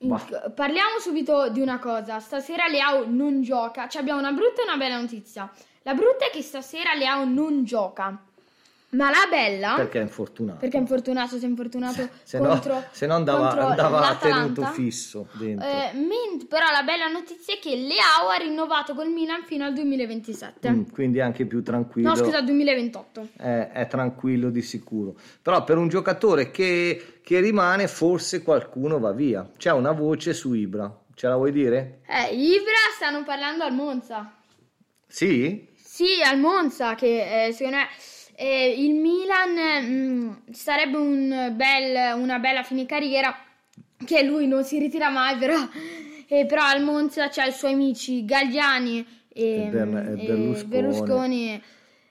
Bah. 0.00 0.52
Parliamo 0.54 0.98
subito 1.00 1.48
di 1.48 1.60
una 1.60 1.78
cosa. 1.78 2.20
Stasera 2.20 2.66
Leao 2.66 3.04
non 3.08 3.42
gioca. 3.42 3.88
Cioè 3.88 4.02
abbiamo 4.02 4.18
una 4.18 4.32
brutta 4.32 4.60
e 4.62 4.64
una 4.64 4.76
bella 4.76 5.00
notizia. 5.00 5.50
La 5.88 5.94
brutta 5.94 6.26
è 6.26 6.30
che 6.30 6.42
stasera 6.42 6.92
Leao 6.92 7.24
non 7.24 7.64
gioca. 7.64 8.14
Ma 8.90 9.08
la 9.08 9.26
bella... 9.30 9.72
Perché 9.74 10.00
è 10.00 10.02
infortunato. 10.02 10.58
Perché 10.58 10.76
è 10.76 10.80
infortunato, 10.80 11.38
si 11.38 11.44
è 11.46 11.48
infortunato 11.48 12.06
se 12.24 12.38
no, 12.38 12.48
contro, 12.48 12.84
se 12.90 13.06
no 13.06 13.14
andava, 13.14 13.48
andava 13.48 14.16
tenuto 14.16 14.66
fisso 14.66 15.28
dentro. 15.32 15.66
Eh, 15.66 15.92
ment- 15.94 16.46
però 16.46 16.70
la 16.70 16.82
bella 16.82 17.08
notizia 17.08 17.54
è 17.54 17.58
che 17.58 17.74
Leao 17.74 18.28
ha 18.28 18.36
rinnovato 18.36 18.94
col 18.94 19.08
Milan 19.08 19.44
fino 19.44 19.64
al 19.64 19.72
2027. 19.72 20.70
Mm, 20.70 20.82
quindi 20.92 21.20
anche 21.22 21.46
più 21.46 21.62
tranquillo. 21.62 22.10
No, 22.10 22.16
scusa, 22.16 22.42
2028. 22.42 23.28
è, 23.38 23.70
è 23.72 23.86
tranquillo 23.86 24.50
di 24.50 24.60
sicuro. 24.60 25.14
Però 25.40 25.64
per 25.64 25.78
un 25.78 25.88
giocatore 25.88 26.50
che, 26.50 27.20
che 27.22 27.40
rimane, 27.40 27.88
forse 27.88 28.42
qualcuno 28.42 28.98
va 28.98 29.12
via. 29.12 29.48
C'è 29.56 29.72
una 29.72 29.92
voce 29.92 30.34
su 30.34 30.52
Ibra, 30.52 30.94
ce 31.14 31.28
la 31.28 31.36
vuoi 31.36 31.50
dire? 31.50 32.00
Eh, 32.06 32.34
Ibra 32.34 32.74
stanno 32.94 33.24
parlando 33.24 33.64
al 33.64 33.72
Monza. 33.72 34.34
Sì? 35.06 35.67
Sì, 35.98 36.22
al 36.24 36.38
Monza, 36.38 36.94
che 36.94 37.46
eh, 37.46 37.52
secondo 37.52 37.78
me 37.78 37.88
eh, 38.36 38.72
il 38.84 38.94
Milan 38.94 39.82
mm, 39.82 40.30
sarebbe 40.52 40.96
un 40.96 41.52
bel- 41.56 42.16
una 42.16 42.38
bella 42.38 42.62
fine 42.62 42.86
carriera, 42.86 43.36
che 44.04 44.22
lui 44.22 44.46
non 44.46 44.62
si 44.62 44.78
ritira 44.78 45.10
mai, 45.10 45.36
però, 45.38 45.56
eh, 46.28 46.46
però 46.46 46.62
al 46.62 46.84
Monza 46.84 47.28
c'ha 47.30 47.46
i 47.46 47.52
suoi 47.52 47.72
amici 47.72 48.24
Galliani 48.24 49.04
e, 49.28 49.62
E 49.62 49.68
Bern- 49.70 49.96
e 49.96 50.12
e 50.12 50.24
Berlusconi. 50.24 50.66
Berlusconi. 50.68 51.62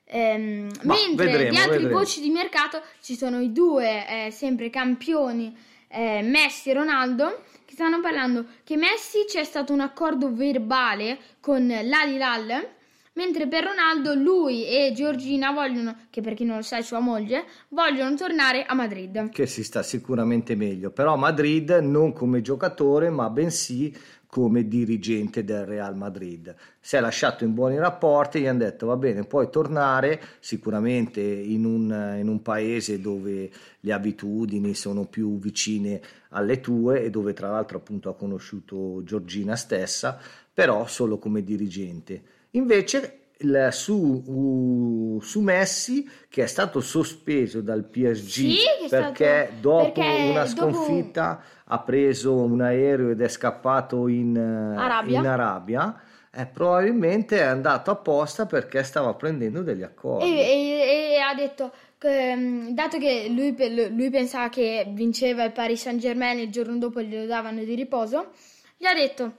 Ehm, 0.04 0.70
mentre 0.82 1.26
vedremo, 1.28 1.50
di 1.50 1.56
altre 1.56 1.78
vedremo. 1.78 1.98
voci 2.00 2.20
di 2.20 2.30
mercato 2.30 2.82
ci 3.02 3.16
sono 3.16 3.40
i 3.40 3.54
due 3.54 4.26
eh, 4.26 4.32
sempre 4.32 4.70
campioni 4.70 5.58
eh, 5.88 6.22
Messi 6.24 6.72
e 6.72 6.74
Ronaldo 6.74 7.44
che 7.64 7.72
stanno 7.74 8.02
parlando 8.02 8.48
che 8.66 8.76
Messi 8.76 9.24
c'è 9.26 9.46
stato 9.46 9.72
un 9.72 9.80
accordo 9.80 10.34
verbale 10.34 11.18
con 11.40 11.68
l'Al-Hilal 11.68 12.76
mentre 13.18 13.48
per 13.48 13.64
Ronaldo 13.64 14.14
lui 14.14 14.64
e 14.66 14.94
Giorgina 14.94 15.52
vogliono 15.52 15.96
che 16.12 16.22
per 16.22 16.36
chi 16.36 16.46
non 16.46 16.58
lo 16.58 16.62
sa 16.62 16.78
è 16.78 16.84
sua 16.84 17.00
moglie 17.00 17.46
vogliono 17.70 18.16
tornare 18.16 18.64
a 18.64 18.76
Madrid 18.76 19.30
Che 19.32 19.48
si 19.48 19.64
sta 19.64 19.82
sicuramente 19.82 20.56
meglio. 20.56 20.92
Però 20.92 21.14
a 21.14 21.18
Madrid 21.18 21.72
non 21.82 22.14
come 22.14 22.42
giocatore, 22.42 23.10
ma 23.10 23.28
bensì 23.32 23.92
come 24.28 24.68
dirigente 24.68 25.44
del 25.44 25.66
Real 25.66 25.96
Madrid. 25.96 26.54
Si 26.80 26.96
è 26.96 27.00
lasciato 27.00 27.44
in 27.44 27.56
buoni 27.56 27.80
rapporti, 27.80 28.42
gli 28.42 28.46
hanno 28.46 28.60
detto 28.60 28.86
va 28.86 28.98
bene, 28.98 29.26
puoi 29.26 29.50
tornare 29.50 30.22
sicuramente 30.40 31.22
in 31.22 31.66
un, 31.66 32.18
in 32.20 32.28
un 32.28 32.42
paese 32.44 33.02
dove 33.02 33.50
le 33.80 33.94
abitudini 33.94 34.76
sono 34.76 35.06
più 35.06 35.40
vicine 35.40 36.00
alle 36.30 36.60
tue 36.60 37.04
e 37.04 37.10
dove 37.10 37.34
tra 37.34 37.50
l'altro 37.50 37.78
appunto 37.78 38.10
ha 38.10 38.16
conosciuto 38.16 39.02
Giorgina 39.04 39.56
stessa, 39.56 40.20
però 40.54 40.86
solo 40.86 41.18
come 41.18 41.44
dirigente. 41.44 42.36
Invece 42.58 43.14
il- 43.40 43.70
su, 43.72 43.94
u- 44.26 45.20
su 45.22 45.42
Messi 45.42 46.10
che 46.28 46.44
è 46.44 46.48
stato 46.48 46.82
sospeso 46.82 47.62
dal 47.62 47.84
PSG 47.86 48.28
Sì, 48.28 48.58
perché 48.90 49.46
stato- 49.46 49.62
dopo 49.62 49.92
perché 50.02 50.30
una 50.32 50.44
dopo- 50.46 50.74
sconfitta 50.74 51.44
ha 51.66 51.80
preso 51.80 52.34
un 52.36 52.62
aereo 52.62 53.12
ed 53.12 53.22
è 53.22 53.28
scappato 53.28 54.08
in 54.08 54.36
eh, 54.36 54.76
Arabia. 54.80 55.20
in 55.20 55.26
Arabia, 55.28 56.02
eh, 56.34 56.46
probabilmente 56.48 57.38
è 57.38 57.44
andato 57.44 57.92
apposta 57.92 58.46
perché 58.48 58.82
stava 58.84 59.14
prendendo 59.14 59.62
degli 59.62 59.84
accordi. 59.84 60.26
e, 60.40 60.42
e- 60.42 61.14
e 61.14 61.20
ha 61.20 61.34
detto 61.36 61.72
che, 62.00 62.36
mm, 62.36 62.70
dato 62.70 62.98
che 62.98 63.28
lui, 63.30 63.56
lui 63.96 64.10
pensava 64.10 64.50
che 64.50 64.86
vinceva 64.90 65.44
il 65.44 65.52
Paris 65.52 65.82
Saint 65.82 66.00
Germain 66.00 66.40
il 66.40 66.50
giorno 66.52 66.78
dopo 66.78 67.02
glielo 67.02 67.26
davano 67.28 67.64
di 67.64 67.76
riposo, 67.76 68.32
gli 68.78 68.86
ha 68.86 68.94
detto, 68.96 69.32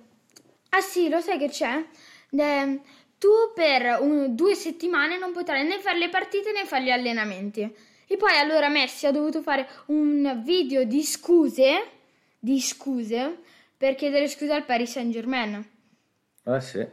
ah 0.70 0.80
sì, 0.80 1.08
lo 1.08 1.20
sai 1.20 1.38
che 1.38 1.48
c'è? 1.48 1.84
Eh, 2.30 2.80
tu 3.18 3.28
per 3.54 3.98
un- 4.00 4.34
due 4.34 4.54
settimane 4.54 5.18
non 5.18 5.32
potrai 5.32 5.64
né 5.66 5.78
fare 5.80 5.98
le 5.98 6.08
partite 6.08 6.52
né 6.52 6.64
fare 6.64 6.84
gli 6.84 6.90
allenamenti. 6.90 7.74
E 8.06 8.16
poi 8.16 8.36
allora 8.38 8.68
Messi 8.68 9.06
ha 9.06 9.10
dovuto 9.10 9.42
fare 9.42 9.68
un 9.86 10.40
video 10.44 10.84
di 10.84 11.02
scuse, 11.02 11.82
di 12.38 12.60
scuse, 12.60 13.38
per 13.76 13.94
chiedere 13.94 14.28
scusa 14.28 14.54
al 14.54 14.64
Paris 14.64 14.92
Saint 14.92 15.12
Germain. 15.12 15.64
Eh 16.44 16.60
sì. 16.60 16.86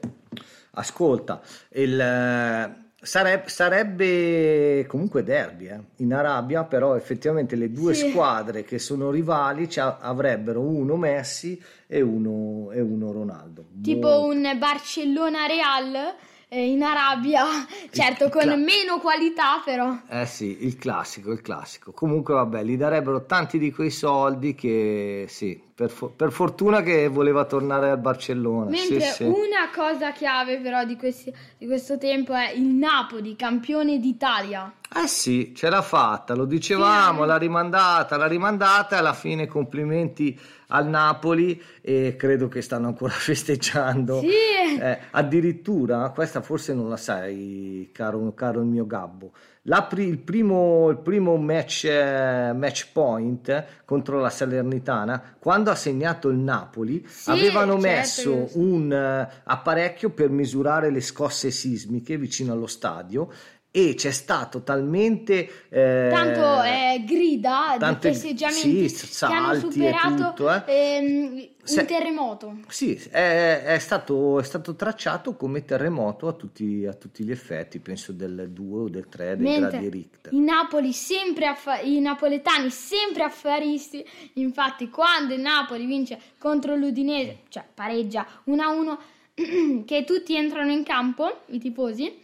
Ascolta, 0.71 1.41
il, 1.71 1.99
eh, 1.99 2.84
sareb- 3.05 3.45
sarebbe 3.47 4.85
comunque 4.87 5.23
derby 5.23 5.67
eh. 5.67 5.79
in 5.97 6.13
Arabia, 6.13 6.63
però 6.63 6.95
effettivamente 6.95 7.55
le 7.55 7.71
due 7.71 7.93
Sì. 7.93 8.09
squadre 8.09 8.63
che 8.63 8.79
sono 8.79 9.11
rivali 9.11 9.69
avrebbero 9.77 10.59
uno 10.61 10.95
Messi 10.95 11.61
e 11.87 12.01
uno, 12.01 12.71
e 12.71 12.81
uno 12.81 13.11
Ronaldo. 13.11 13.65
Tipo 13.81 14.07
Molto- 14.09 14.25
un 14.35 14.57
Barcellona-Real 14.57 16.15
eh, 16.47 16.69
in 16.69 16.83
Arabia, 16.83 17.43
certo 17.91 18.29
con 18.29 18.41
cla- 18.43 18.55
meno 18.55 18.99
qualità 18.99 19.61
però. 19.65 19.97
Eh 20.07 20.25
sì, 20.25 20.65
il 20.65 20.75
classico, 20.77 21.31
il 21.31 21.41
classico. 21.41 21.91
Comunque 21.91 22.33
vabbè, 22.35 22.63
gli 22.63 22.77
darebbero 22.77 23.25
tanti 23.25 23.57
di 23.57 23.71
quei 23.71 23.89
soldi 23.89 24.53
che 24.55 25.25
sì, 25.27 25.59
per, 25.75 25.89
fo- 25.89 26.07
per 26.07 26.31
fortuna 26.31 26.81
che 26.81 27.09
voleva 27.09 27.43
tornare 27.43 27.89
al 27.89 27.99
Barcellona. 27.99 28.69
Mentre 28.69 29.01
sì, 29.01 29.11
sì. 29.11 29.23
una 29.23 29.69
cosa 29.75 30.13
chiave 30.13 30.59
però 30.59 30.85
di, 30.85 30.95
questi- 30.95 31.33
di 31.57 31.65
questo 31.67 31.97
tempo 31.97 32.33
è 32.33 32.51
il 32.51 32.63
Napoli, 32.63 33.35
campione 33.35 33.99
d'Italia. 33.99 34.71
Eh 34.95 35.07
sì, 35.07 35.53
ce 35.53 35.69
l'ha 35.69 35.81
fatta, 35.81 36.33
lo 36.33 36.45
dicevamo, 36.45 37.25
l'ha 37.25 37.35
rimandata, 37.35 38.15
l'ha 38.15 38.27
rimandata 38.27 38.95
e 38.95 38.99
alla 38.99 39.13
fine 39.13 39.47
complimenti 39.47 40.39
al 40.67 40.87
Napoli 40.87 41.61
e 41.81 42.15
credo 42.17 42.47
che 42.47 42.61
stanno 42.61 42.87
ancora 42.87 43.11
festeggiando. 43.13 44.21
Sì. 44.21 44.79
Eh, 44.79 44.99
addirittura, 45.11 46.09
questa 46.11 46.41
forse 46.41 46.73
non 46.73 46.87
la 46.87 46.97
sai, 46.97 47.89
caro, 47.91 48.33
caro 48.33 48.61
il 48.61 48.67
mio 48.67 48.87
Gabbo, 48.87 49.33
il, 49.67 50.19
primo, 50.19 50.89
il 50.89 50.97
primo 50.97 51.37
match, 51.37 51.85
eh, 51.85 52.53
match 52.53 52.89
point 52.91 53.65
contro 53.83 54.19
la 54.19 54.29
Salernitana, 54.29 55.35
quando 55.39 55.71
ha 55.71 55.75
segnato 55.75 56.29
il 56.29 56.37
Napoli, 56.37 57.03
Sì, 57.07 57.31
avevano 57.31 57.79
certo, 57.79 57.87
messo 57.87 58.49
un 58.59 58.91
eh, 58.91 59.27
apparecchio 59.43 60.11
per 60.11 60.29
misurare 60.29 60.91
le 60.91 61.01
scosse 61.01 61.49
sismiche 61.49 62.17
vicino 62.17 62.53
allo 62.53 62.67
stadio 62.67 63.31
e 63.77 63.93
c'è 63.93 64.11
stato 64.11 64.63
talmente 64.63 65.65
eh, 65.67 66.09
Tanto 66.09 66.63
eh, 66.63 67.03
grida 67.05 67.75
tante- 67.77 68.07
di 68.07 68.13
festeggiamenti 68.15 68.87
sì, 68.87 69.25
che 69.25 69.33
hanno 69.33 69.59
superato 69.59 70.15
tutto, 70.29 70.49
eh. 70.49 70.63
ehm, 70.65 71.47
Se- 71.61 71.81
un 71.81 71.85
terremoto. 71.85 72.57
sì, 72.69 72.93
è, 73.11 73.63
è 73.65 73.77
stato, 73.79 74.39
è 74.39 74.43
stato 74.43 74.75
tracciato 74.75 75.35
come 75.35 75.65
terremoto 75.65 76.29
a 76.29 76.31
tutti, 76.31 76.85
a 76.85 76.93
tutti 76.93 77.25
gli 77.25 77.31
effetti, 77.31 77.79
penso 77.79 78.13
del 78.13 78.49
2 78.49 78.79
o 78.83 78.87
del 78.87 79.09
3 79.09 79.35
dei 79.35 79.59
gradi 79.59 79.75
Mentre 79.75 79.89
Richter. 79.89 80.33
i, 80.33 80.39
Napoli 80.39 80.93
sempre 80.93 81.47
affa- 81.47 81.81
i 81.81 81.99
napoletani 81.99 82.69
sempre 82.69 83.23
affaristi, 83.23 84.05
infatti 84.35 84.87
quando 84.89 85.33
il 85.33 85.41
Napoli 85.41 85.85
vince 85.85 86.17
contro 86.37 86.77
l'Udinese, 86.77 87.39
cioè 87.49 87.65
pareggia 87.73 88.25
1-1, 88.47 88.97
che 89.83 90.05
tutti 90.05 90.33
entrano 90.33 90.71
in 90.71 90.83
campo, 90.83 91.41
i 91.47 91.59
tifosi, 91.59 92.23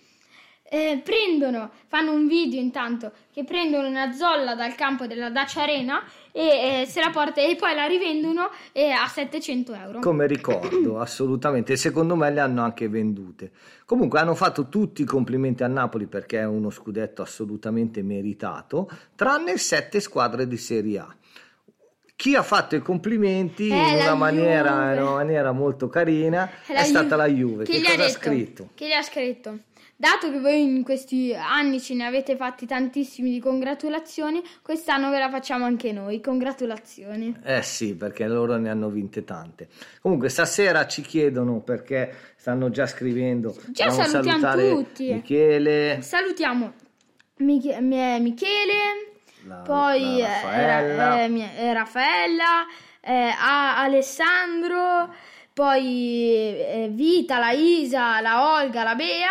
eh, 0.74 1.02
prendono, 1.04 1.70
fanno 1.88 2.14
un 2.14 2.28
video 2.28 2.58
intanto 2.58 3.12
che 3.30 3.44
prendono 3.44 3.90
una 3.90 4.14
zolla 4.14 4.56
dal 4.56 4.74
campo 4.74 5.06
della 5.06 5.30
Dacia 5.30 5.64
Arena 5.64 6.02
e 6.32 6.84
eh, 6.84 6.86
se 6.86 7.02
la 7.02 7.10
portano 7.10 7.46
e 7.46 7.58
poi 7.58 7.76
la 7.76 7.88
rivendono 7.88 8.50
eh, 8.72 8.90
a 8.92 9.06
700 9.06 9.74
euro. 9.74 10.00
Come 10.00 10.28
ricordo, 10.28 10.98
assolutamente. 10.98 11.76
Secondo 11.76 12.16
me 12.16 12.32
le 12.32 12.40
hanno 12.40 12.64
anche 12.64 12.88
vendute. 12.88 13.52
Comunque 13.86 14.20
hanno 14.20 14.34
fatto 14.34 14.70
tutti 14.70 15.02
i 15.02 15.06
complimenti 15.06 15.62
a 15.64 15.68
Napoli 15.68 16.08
perché 16.08 16.40
è 16.40 16.46
uno 16.46 16.70
scudetto 16.70 17.22
assolutamente 17.22 18.02
meritato, 18.02 18.90
tranne 19.14 19.58
sette 19.58 20.00
squadre 20.00 20.48
di 20.48 20.56
Serie 20.56 21.00
A. 21.00 21.16
Chi 22.16 22.36
ha 22.36 22.44
fatto 22.44 22.78
i 22.78 22.82
complimenti 22.82 23.68
Eh, 23.68 23.76
in, 23.76 23.96
una 24.04 24.16
maniera, 24.16 24.94
in 24.94 25.02
una 25.02 25.16
maniera 25.16 25.52
molto 25.52 25.90
carina 25.90 26.50
È 26.66 26.72
è, 26.72 26.74
la 26.76 26.84
stata 26.84 27.10
Ju- 27.10 27.18
la 27.18 27.28
Juve. 27.28 27.64
Che, 27.66 27.78
gli 27.78 27.82
cosa 27.82 27.94
ha 27.94 27.98
detto? 27.98 28.20
scritto? 28.20 28.70
Che 28.74 28.88
gli 28.88 28.92
ha 28.94 29.02
scritto? 29.02 29.58
Dato 30.02 30.32
che 30.32 30.40
voi 30.40 30.64
in 30.64 30.82
questi 30.84 31.32
anni 31.32 31.80
ce 31.80 31.94
ne 31.94 32.06
avete 32.08 32.36
fatti 32.36 32.66
tantissimi 32.66 33.30
di 33.30 33.40
congratulazioni, 33.40 34.42
quest'anno 34.64 35.12
ve 35.12 35.20
la 35.20 35.30
facciamo 35.30 35.64
anche 35.66 35.92
noi. 35.92 36.20
Congratulazioni. 36.22 37.38
Eh 37.44 37.62
sì, 37.62 37.94
perché 37.94 38.26
loro 38.28 38.58
ne 38.58 38.72
hanno 38.72 38.90
vinte 38.90 39.24
tante. 39.24 39.68
Comunque 40.02 40.30
stasera 40.30 40.88
ci 40.88 41.04
chiedono 41.04 41.60
perché 41.60 42.16
stanno 42.36 42.72
già 42.72 42.88
scrivendo. 42.88 43.56
Già 43.68 43.90
Dobbiamo 43.90 44.08
salutiamo 44.10 44.76
tutti. 44.76 45.14
Michele, 45.14 46.00
Salutiamo 46.02 46.74
Mich- 47.38 47.78
Mi- 47.80 48.20
Michele, 48.22 48.74
la- 49.46 49.56
poi 49.58 50.18
la 50.18 50.18
eh, 50.18 50.66
Raffaella. 50.66 50.96
Ra- 51.10 51.22
eh, 51.22 51.28
mi- 51.30 51.48
eh, 51.58 51.74
Raffaella, 51.74 52.66
eh, 53.02 53.34
A- 53.40 53.78
Alessandro, 53.84 55.14
poi 55.54 56.56
eh, 56.58 56.90
Vita, 56.92 57.38
la 57.38 57.52
Isa, 57.52 58.20
la 58.20 58.56
Olga, 58.60 58.82
la 58.82 58.96
Bea. 58.96 59.30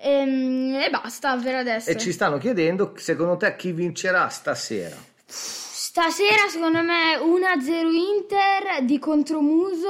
Ehm, 0.00 0.74
E, 0.74 0.90
basta 0.90 1.36
per 1.36 1.54
adesso. 1.56 1.90
E 1.90 1.96
ci 1.96 2.12
stanno 2.12 2.38
chiedendo 2.38 2.92
secondo 2.96 3.36
te 3.36 3.54
chi 3.56 3.72
vincerà 3.72 4.28
stasera? 4.28 4.96
Stasera 5.26 6.48
secondo 6.48 6.82
me 6.82 7.16
1-0 7.16 7.90
Inter 7.90 8.84
di 8.84 8.98
contromuso, 8.98 9.88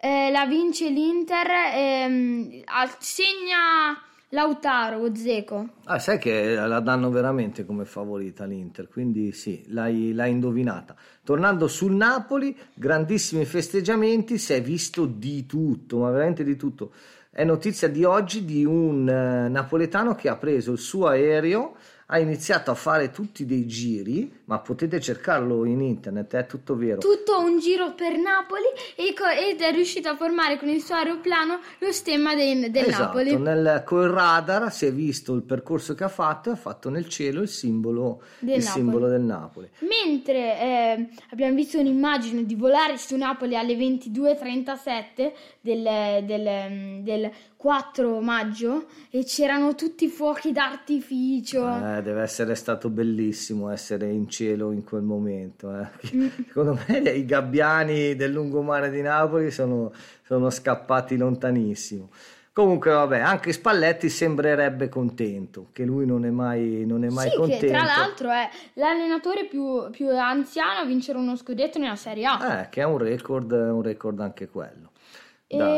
eh, 0.00 0.30
la 0.30 0.46
vince 0.46 0.88
l'Inter, 0.88 1.46
ehm, 1.74 2.62
al- 2.64 2.96
segna 2.98 4.00
Lautaro 4.30 4.98
o 4.98 5.14
Zeco. 5.14 5.68
Ah, 5.84 5.98
sai 5.98 6.18
che 6.18 6.54
la 6.54 6.80
danno 6.80 7.10
veramente 7.10 7.64
come 7.64 7.84
favorita 7.84 8.44
l'Inter, 8.44 8.88
quindi 8.88 9.30
sì, 9.32 9.62
l'hai, 9.68 10.12
l'hai 10.12 10.32
indovinata. 10.32 10.96
Tornando 11.22 11.68
sul 11.68 11.92
Napoli, 11.92 12.56
grandissimi 12.74 13.44
festeggiamenti, 13.44 14.36
si 14.38 14.52
è 14.54 14.60
visto 14.62 15.06
di 15.06 15.46
tutto, 15.46 15.98
ma 15.98 16.10
veramente 16.10 16.42
di 16.42 16.56
tutto. 16.56 16.92
È 17.36 17.42
notizia 17.42 17.88
di 17.88 18.04
oggi 18.04 18.44
di 18.44 18.64
un 18.64 19.08
eh, 19.08 19.48
napoletano 19.48 20.14
che 20.14 20.28
ha 20.28 20.36
preso 20.36 20.70
il 20.70 20.78
suo 20.78 21.08
aereo, 21.08 21.74
ha 22.06 22.18
iniziato 22.18 22.70
a 22.70 22.74
fare 22.74 23.10
tutti 23.10 23.46
dei 23.46 23.66
giri, 23.66 24.30
ma 24.44 24.58
potete 24.58 25.00
cercarlo 25.00 25.64
in 25.64 25.80
internet, 25.80 26.34
è 26.34 26.46
tutto 26.46 26.76
vero. 26.76 26.98
Tutto 27.00 27.38
un 27.40 27.58
giro 27.60 27.94
per 27.94 28.16
Napoli 28.18 28.64
e 28.96 29.14
ed 29.48 29.60
è 29.60 29.72
riuscito 29.72 30.08
a 30.08 30.16
formare 30.16 30.58
con 30.58 30.68
il 30.68 30.82
suo 30.82 30.94
aeroplano 30.96 31.58
lo 31.78 31.92
stemma 31.92 32.34
dei- 32.34 32.70
del 32.70 32.86
esatto, 32.88 33.02
Napoli. 33.18 33.36
nel, 33.38 33.82
col 33.86 34.08
radar 34.08 34.70
si 34.72 34.86
è 34.86 34.92
visto 34.92 35.34
il 35.34 35.42
percorso 35.42 35.94
che 35.94 36.04
ha 36.04 36.08
fatto 36.08 36.50
e 36.50 36.52
ha 36.52 36.56
fatto 36.56 36.90
nel 36.90 37.08
cielo 37.08 37.40
il 37.42 37.48
simbolo, 37.48 38.20
Del 38.38 38.56
il 38.58 38.62
Napoli. 38.64 38.72
simbolo 38.82 39.08
del 39.08 39.20
Napoli. 39.22 39.68
Mentre 39.80 40.60
eh, 40.60 41.08
abbiamo 41.30 41.54
visto 41.54 41.78
un'immagine 41.78 42.44
di 42.44 42.54
volare 42.54 42.96
su 42.98 43.16
Napoli 43.16 43.56
alle 43.56 43.74
22.37 43.76 45.32
del, 45.60 46.24
del- 46.24 47.02
del 47.02 47.30
4 47.64 48.20
maggio 48.20 48.84
e 49.08 49.24
c'erano 49.24 49.74
tutti 49.74 50.04
i 50.04 50.08
fuochi 50.08 50.52
d'artificio. 50.52 51.66
Eh, 51.66 52.02
deve 52.02 52.20
essere 52.20 52.56
stato 52.56 52.90
bellissimo 52.90 53.70
essere 53.70 54.10
in 54.10 54.28
cielo 54.28 54.70
in 54.70 54.84
quel 54.84 55.00
momento. 55.00 55.74
eh. 55.74 55.88
Mm. 56.14 56.26
Secondo 56.46 56.78
me 56.86 56.98
i 56.98 57.24
gabbiani 57.24 58.16
del 58.16 58.32
lungomare 58.32 58.90
di 58.90 59.00
Napoli 59.00 59.50
sono, 59.50 59.94
sono 60.24 60.50
scappati 60.50 61.16
lontanissimo. 61.16 62.10
Comunque, 62.52 62.90
vabbè, 62.90 63.20
anche 63.20 63.50
Spalletti 63.52 64.10
sembrerebbe 64.10 64.90
contento, 64.90 65.68
che 65.72 65.84
lui 65.84 66.04
non 66.04 66.26
è 66.26 66.30
mai, 66.30 66.84
non 66.86 67.02
è 67.02 67.08
mai 67.08 67.30
sì, 67.30 67.36
contento. 67.36 67.64
che 67.64 67.72
tra 67.72 67.82
l'altro 67.82 68.30
è 68.30 68.46
l'allenatore 68.74 69.46
più, 69.46 69.88
più 69.90 70.10
anziano 70.10 70.80
a 70.80 70.84
vincere 70.84 71.16
uno 71.16 71.34
scudetto 71.34 71.78
nella 71.78 71.96
Serie 71.96 72.26
A. 72.26 72.60
Eh, 72.60 72.68
che 72.68 72.82
è 72.82 72.84
un 72.84 72.98
record, 72.98 73.50
un 73.52 73.80
record 73.80 74.20
anche 74.20 74.48
quello. 74.48 74.92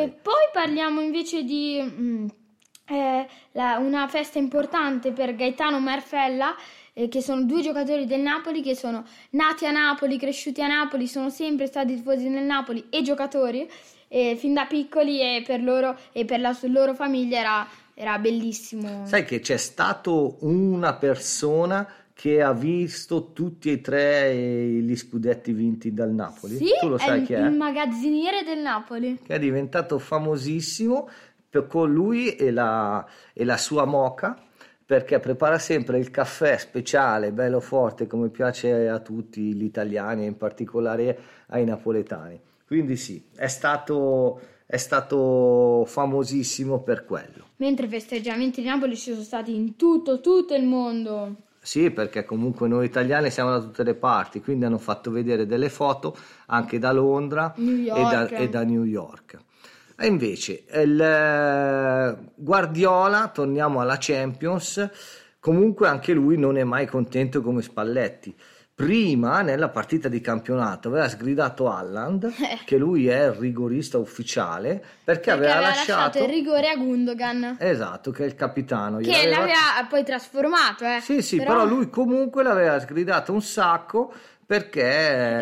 E 0.05 0.09
poi 0.23 0.49
parliamo 0.53 1.01
invece 1.01 1.43
di 1.43 1.81
mm, 1.83 2.27
eh, 2.89 3.27
la- 3.53 3.79
una 3.79 4.07
festa 4.09 4.39
importante 4.39 5.13
per 5.13 5.35
Gaetano 5.35 5.81
Marfella, 5.81 6.55
eh, 6.93 7.09
che 7.09 7.21
sono 7.21 7.43
due 7.43 7.61
giocatori 7.63 8.07
del 8.07 8.21
Napoli 8.21 8.63
che 8.63 8.75
sono 8.75 9.05
nati 9.31 9.67
a 9.67 9.71
Napoli, 9.71 10.17
cresciuti 10.19 10.63
a 10.63 10.67
Napoli, 10.67 11.07
sono 11.07 11.29
sempre 11.31 11.67
stati 11.67 11.95
tifosi 11.95 12.31
del 12.31 12.45
Napoli 12.45 12.87
e 12.91 13.03
giocatori 13.03 13.69
eh, 14.09 14.37
fin 14.37 14.55
da 14.55 14.67
piccoli 14.67 15.21
e 15.21 15.43
per 15.45 15.63
loro 15.63 15.97
e 16.13 16.25
per 16.25 16.41
la 16.41 16.57
loro 16.63 16.95
famiglia 16.95 17.39
era, 17.39 17.69
era 17.95 18.19
bellissimo. 18.19 19.05
Sai 19.05 19.25
che 19.25 19.41
c'è 19.41 19.57
stato 19.57 20.37
una 20.41 20.95
persona 20.95 21.87
che 22.19 22.41
ha 22.41 22.55
visto 22.55 23.33
tutti 23.35 23.71
e 23.71 23.83
tre 23.83 24.31
eh, 24.31 24.81
gli 24.81 24.97
scudetti 24.97 25.53
vinti 25.53 25.93
dal 25.93 26.13
Napoli? 26.13 26.57
Sì, 26.57 26.71
tu 26.81 26.89
lo 26.89 26.97
sai 26.97 27.23
chi 27.25 27.35
è? 27.35 27.47
il 27.47 27.53
magazziniere 27.55 28.43
del 28.43 28.61
Napoli. 28.61 29.19
che 29.23 29.35
è 29.35 29.39
diventato 29.39 29.99
famosissimo 29.99 31.11
per- 31.51 31.67
con 31.67 31.93
lui 31.93 32.35
e 32.35 32.51
la, 32.51 33.05
e 33.35 33.45
la 33.45 33.59
sua 33.59 33.85
moca 33.85 34.35
perché 34.87 35.19
prepara 35.19 35.59
sempre 35.59 35.99
il 35.99 36.11
caffè 36.11 36.57
speciale, 36.57 37.33
bello 37.33 37.61
forte, 37.61 38.07
come 38.07 38.31
piace 38.31 38.89
a 38.89 38.99
tutti 39.01 39.53
gli 39.55 39.65
italiani 39.65 40.23
e 40.23 40.29
in 40.29 40.39
particolare 40.39 41.19
ai 41.49 41.67
napoletani. 41.67 42.41
Quindi 42.67 42.97
sì, 42.97 43.23
è 43.35 43.49
stato, 43.49 44.41
è 44.65 44.79
stato 44.79 45.85
famosissimo 45.87 46.81
per 46.81 47.05
quello. 47.05 47.49
Mentre 47.57 47.87
i 47.87 47.89
festeggiamenti 47.91 48.63
di 48.63 48.69
Napoli 48.69 48.97
ci 48.97 49.11
sono 49.11 49.23
stati 49.23 49.55
in 49.55 49.77
tutto, 49.77 50.21
tutto 50.21 50.55
il 50.55 50.65
mondo. 50.65 51.45
Sì, 51.67 51.91
perché 51.91 52.25
comunque 52.25 52.69
noi 52.69 52.87
italiani 52.87 53.29
siamo 53.29 53.51
da 53.51 53.59
tutte 53.59 53.83
le 53.83 53.95
parti, 53.95 54.41
quindi 54.41 54.65
hanno 54.65 54.79
fatto 54.79 55.11
vedere 55.11 55.47
delle 55.47 55.69
foto 55.69 56.17
anche 56.47 56.79
da 56.79 56.93
Londra 56.93 57.53
e 57.57 57.91
da, 57.93 58.29
e 58.29 58.49
da 58.49 58.63
New 58.63 58.85
York. 58.85 59.37
E 59.99 60.07
invece 60.07 60.63
il 60.73 62.31
Guardiola, 62.37 63.31
torniamo 63.35 63.81
alla 63.81 63.97
Champions, 63.99 64.89
comunque 65.41 65.89
anche 65.89 66.13
lui 66.13 66.39
non 66.39 66.57
è 66.57 66.63
mai 66.63 66.87
contento 66.87 67.43
come 67.43 67.63
Spalletti. 67.63 68.33
Prima, 68.77 69.41
nella 69.41 69.71
partita 69.71 70.07
di 70.11 70.21
campionato, 70.21 70.89
aveva 70.89 71.09
sgridato 71.09 71.71
Halland, 71.71 72.31
che 72.67 72.77
lui 72.77 73.09
è 73.09 73.25
il 73.25 73.33
rigorista 73.33 73.97
ufficiale, 73.97 74.75
perché, 75.03 75.03
Perché 75.03 75.31
aveva, 75.31 75.53
aveva 75.55 75.69
lasciato... 75.69 75.93
lasciato 75.93 76.19
il 76.19 76.29
rigore 76.29 76.69
a 76.69 76.77
Gundogan. 76.77 77.57
Esatto, 77.59 78.11
che 78.11 78.25
è 78.25 78.27
il 78.27 78.35
capitano. 78.35 78.99
Che 78.99 79.05
gliel'aveva- 79.05 79.47
l'aveva 79.47 79.87
poi 79.89 80.05
trasformato, 80.05 80.85
eh. 80.85 81.01
Sì, 81.01 81.23
sì, 81.23 81.39
però... 81.39 81.65
lui 81.65 81.89
comunque 81.89 82.43
l'aveva 82.43 82.79
sgridato 82.79 83.33
un 83.33 83.41
sacco 83.41 84.13
perché... 84.47 84.81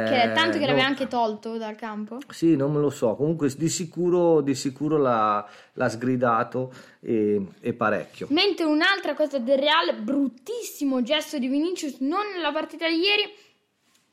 Che 0.08 0.32
tanto 0.34 0.52
che 0.58 0.60
no- 0.60 0.66
l'aveva 0.68 0.86
anche 0.86 1.06
tolto 1.06 1.58
dal 1.58 1.76
campo. 1.76 2.18
Sì, 2.30 2.56
non 2.56 2.72
me 2.72 2.80
lo 2.80 2.88
so, 2.90 3.14
comunque 3.16 3.52
di 3.56 3.68
sicuro, 3.68 4.40
di 4.40 4.54
sicuro 4.54 4.96
l'ha, 4.96 5.46
l'ha 5.74 5.88
sgridato 5.90 6.72
e, 7.00 7.40
e 7.60 7.72
parecchio. 7.74 8.28
Mentre 8.30 8.64
un'altra 8.64 9.14
cosa 9.14 9.38
del 9.38 9.58
Real, 9.58 9.94
bruttissimo 9.96 11.02
gesto 11.02 11.38
di 11.38 11.48
Vinicius, 11.48 11.98
non 12.00 12.22
nella 12.34 12.50
partita 12.50 12.88
di 12.88 12.98
ieri, 12.98 13.34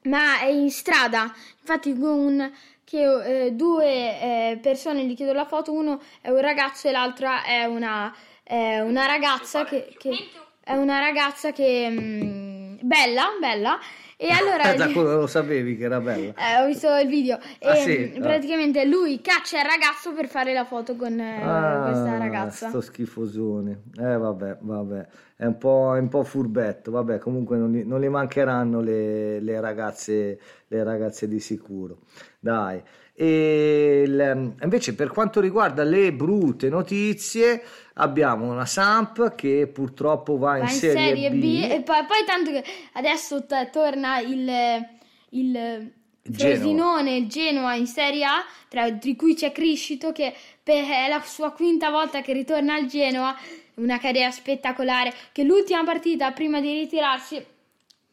ma 0.04 0.42
è 0.42 0.48
in 0.48 0.70
strada. 0.70 1.34
Infatti, 1.60 1.98
con 1.98 2.52
che 2.84 3.46
eh, 3.46 3.52
due 3.54 3.86
eh, 3.88 4.60
persone 4.62 5.06
gli 5.06 5.16
chiedono 5.16 5.38
la 5.38 5.46
foto, 5.46 5.72
uno 5.72 6.02
è 6.20 6.30
un 6.30 6.42
ragazzo 6.42 6.90
e 6.90 6.92
l'altra 6.92 7.46
è 7.46 7.64
una, 7.64 8.14
è 8.44 8.80
una 8.82 9.06
ragazza 9.06 9.64
che, 9.64 9.96
che- 9.98 10.28
è 10.64 10.74
una 10.76 11.00
ragazza 11.00 11.54
che 11.54 11.88
mm, 11.90 12.78
bella, 12.82 13.28
bella. 13.40 13.80
E 14.24 14.30
allora 14.30 14.76
da 14.76 14.92
quello 14.92 15.16
lo 15.22 15.26
sapevi 15.26 15.76
che 15.76 15.86
era 15.86 16.00
bello. 16.00 16.34
eh, 16.38 16.62
ho 16.62 16.68
visto 16.68 16.88
il 16.96 17.08
video 17.08 17.40
e 17.58 17.68
Ah, 17.70 17.74
sì? 17.74 18.14
mm, 18.16 18.22
praticamente 18.22 18.86
lui 18.86 19.20
caccia 19.20 19.58
il 19.60 19.66
ragazzo 19.66 20.14
per 20.14 20.28
fare 20.28 20.54
la 20.54 20.64
foto 20.64 20.96
con 20.96 21.20
eh, 21.20 21.40
questa 21.88 22.18
ragazza. 22.20 22.68
Ah, 22.68 22.70
Sto 22.70 22.82
schifosone. 22.82 23.82
Eh 23.98 24.18
vabbè, 24.18 24.58
vabbè. 24.62 25.08
È 25.38 25.46
un 25.46 25.58
po', 25.58 25.96
è 25.96 26.00
un 26.00 26.08
po' 26.08 26.24
furbetto. 26.24 26.92
Vabbè, 26.92 27.18
comunque 27.18 27.58
non 27.58 27.72
non 27.84 28.00
gli 28.00 28.10
mancheranno 28.10 28.80
le, 28.80 29.40
le 29.40 29.60
ragazze, 29.60 30.40
le 30.68 30.84
ragazze 30.84 31.28
di 31.28 31.40
sicuro. 31.40 32.02
Dai. 32.44 32.82
E 33.14 34.04
il- 34.04 34.56
invece 34.64 34.96
per 34.96 35.10
quanto 35.10 35.40
riguarda 35.40 35.84
le 35.84 36.12
brutte 36.12 36.70
notizie, 36.70 37.62
abbiamo 37.96 38.52
una 38.52 38.66
Samp 38.66 39.36
che 39.36 39.68
purtroppo 39.72 40.40
va 40.40 40.58
in, 40.58 40.64
Va 40.64 40.72
in 40.72 40.76
Serie, 40.76 40.96
Serie 40.98 41.30
B. 41.30 41.40
B, 41.40 41.72
e 41.72 41.82
poi, 41.82 42.04
poi 42.06 42.26
tanto 42.26 42.50
che 42.50 42.64
adesso 42.94 43.46
t- 43.46 43.70
torna 43.70 44.20
il, 44.20 44.50
il 45.30 45.92
Genoa. 46.24 46.56
Frosinone, 46.56 47.16
il 47.16 47.28
Genoa 47.28 47.76
in 47.76 47.86
Serie 47.86 48.26
A, 48.26 48.44
tra, 48.68 48.90
di 48.90 49.16
cui 49.16 49.36
c'è 49.36 49.52
Criscito 49.52 50.12
che 50.12 50.34
per, 50.64 50.84
è 50.86 51.08
la 51.08 51.22
sua 51.24 51.52
quinta 51.52 51.92
volta 51.92 52.22
che 52.22 52.34
ritorna 52.34 52.74
al 52.74 52.88
Genoa, 52.88 53.38
una 53.76 54.00
carriera 54.00 54.32
spettacolare, 54.32 55.14
che 55.32 55.44
l'ultima 55.44 55.84
partita 55.84 56.32
prima 56.32 56.60
di 56.60 56.74
ritirarsi 56.74 57.46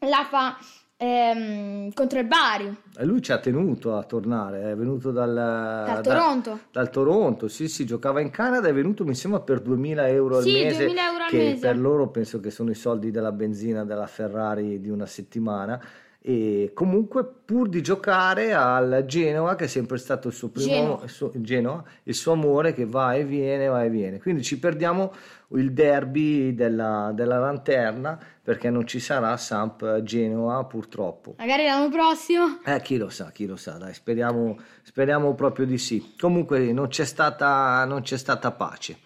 la 0.00 0.26
fa 0.28 0.58
ehm, 0.98 1.92
contro 1.94 2.18
il 2.18 2.26
Bari, 2.26 2.76
E 2.98 3.04
lui 3.04 3.22
ci 3.22 3.30
ha 3.32 3.38
tenuto 3.38 3.96
a 3.96 4.02
tornare, 4.02 4.72
è 4.72 4.76
venuto 4.76 5.10
dal, 5.12 5.32
dal 5.32 5.94
da- 5.94 6.00
Toronto. 6.02 6.58
dal 6.72 6.90
Toronto, 6.90 7.46
sì, 7.48 7.68
sì, 7.68 7.86
giocava 7.86 8.20
in 8.20 8.30
Canada, 8.30 8.68
è 8.68 8.74
venuto 8.74 9.04
mi 9.04 9.14
sembra 9.14 9.40
per 9.40 9.60
2000 9.60 10.08
euro 10.08 10.36
al 10.38 10.42
Sì, 10.42 10.52
mese, 10.52 10.84
2000 10.84 11.06
euro 11.10 11.24
al 11.24 11.30
che 11.30 11.38
mese. 11.38 11.58
per 11.66 11.78
loro 11.78 12.08
penso 12.08 12.40
che 12.40 12.50
sono 12.50 12.70
i 12.70 12.74
soldi 12.74 13.10
della 13.12 13.32
benzina 13.32 13.84
della 13.84 14.06
Ferrari 14.08 14.80
di 14.80 14.90
una 14.90 15.06
settimana. 15.06 15.80
E 16.28 16.72
comunque, 16.74 17.24
pur 17.24 17.70
di 17.70 17.80
giocare 17.80 18.52
al 18.52 19.04
Genoa, 19.06 19.54
che 19.54 19.64
è 19.64 19.66
sempre 19.66 19.96
stato 19.96 20.28
il 20.28 20.34
suo 20.34 20.50
primo 20.50 20.68
Genoa. 20.68 21.00
il 21.04 21.08
suo, 21.08 21.30
Genoa, 21.34 21.82
il 22.02 22.14
suo 22.14 22.32
amore 22.32 22.74
che 22.74 22.84
va 22.84 23.14
e 23.14 23.24
viene, 23.24 23.66
va 23.68 23.82
e 23.82 23.88
viene. 23.88 24.18
Quindi 24.18 24.42
ci 24.42 24.58
perdiamo 24.58 25.14
il 25.52 25.72
derby 25.72 26.54
della, 26.54 27.12
della 27.14 27.38
lanterna 27.38 28.18
perché 28.42 28.68
non 28.68 28.86
ci 28.86 29.00
sarà 29.00 29.34
Samp 29.38 30.02
Genoa 30.02 30.62
purtroppo. 30.66 31.34
Magari 31.38 31.64
l'anno 31.64 31.88
prossimo. 31.88 32.60
Eh, 32.62 32.82
chi 32.82 32.98
lo 32.98 33.08
sa, 33.08 33.30
chi 33.32 33.46
lo 33.46 33.56
sa, 33.56 33.78
dai, 33.78 33.94
speriamo, 33.94 34.58
speriamo 34.82 35.32
proprio 35.32 35.64
di 35.64 35.78
sì. 35.78 36.12
Comunque 36.20 36.72
non 36.72 36.88
c'è 36.88 37.06
stata, 37.06 37.86
non 37.86 38.02
c'è 38.02 38.18
stata 38.18 38.50
pace. 38.50 38.98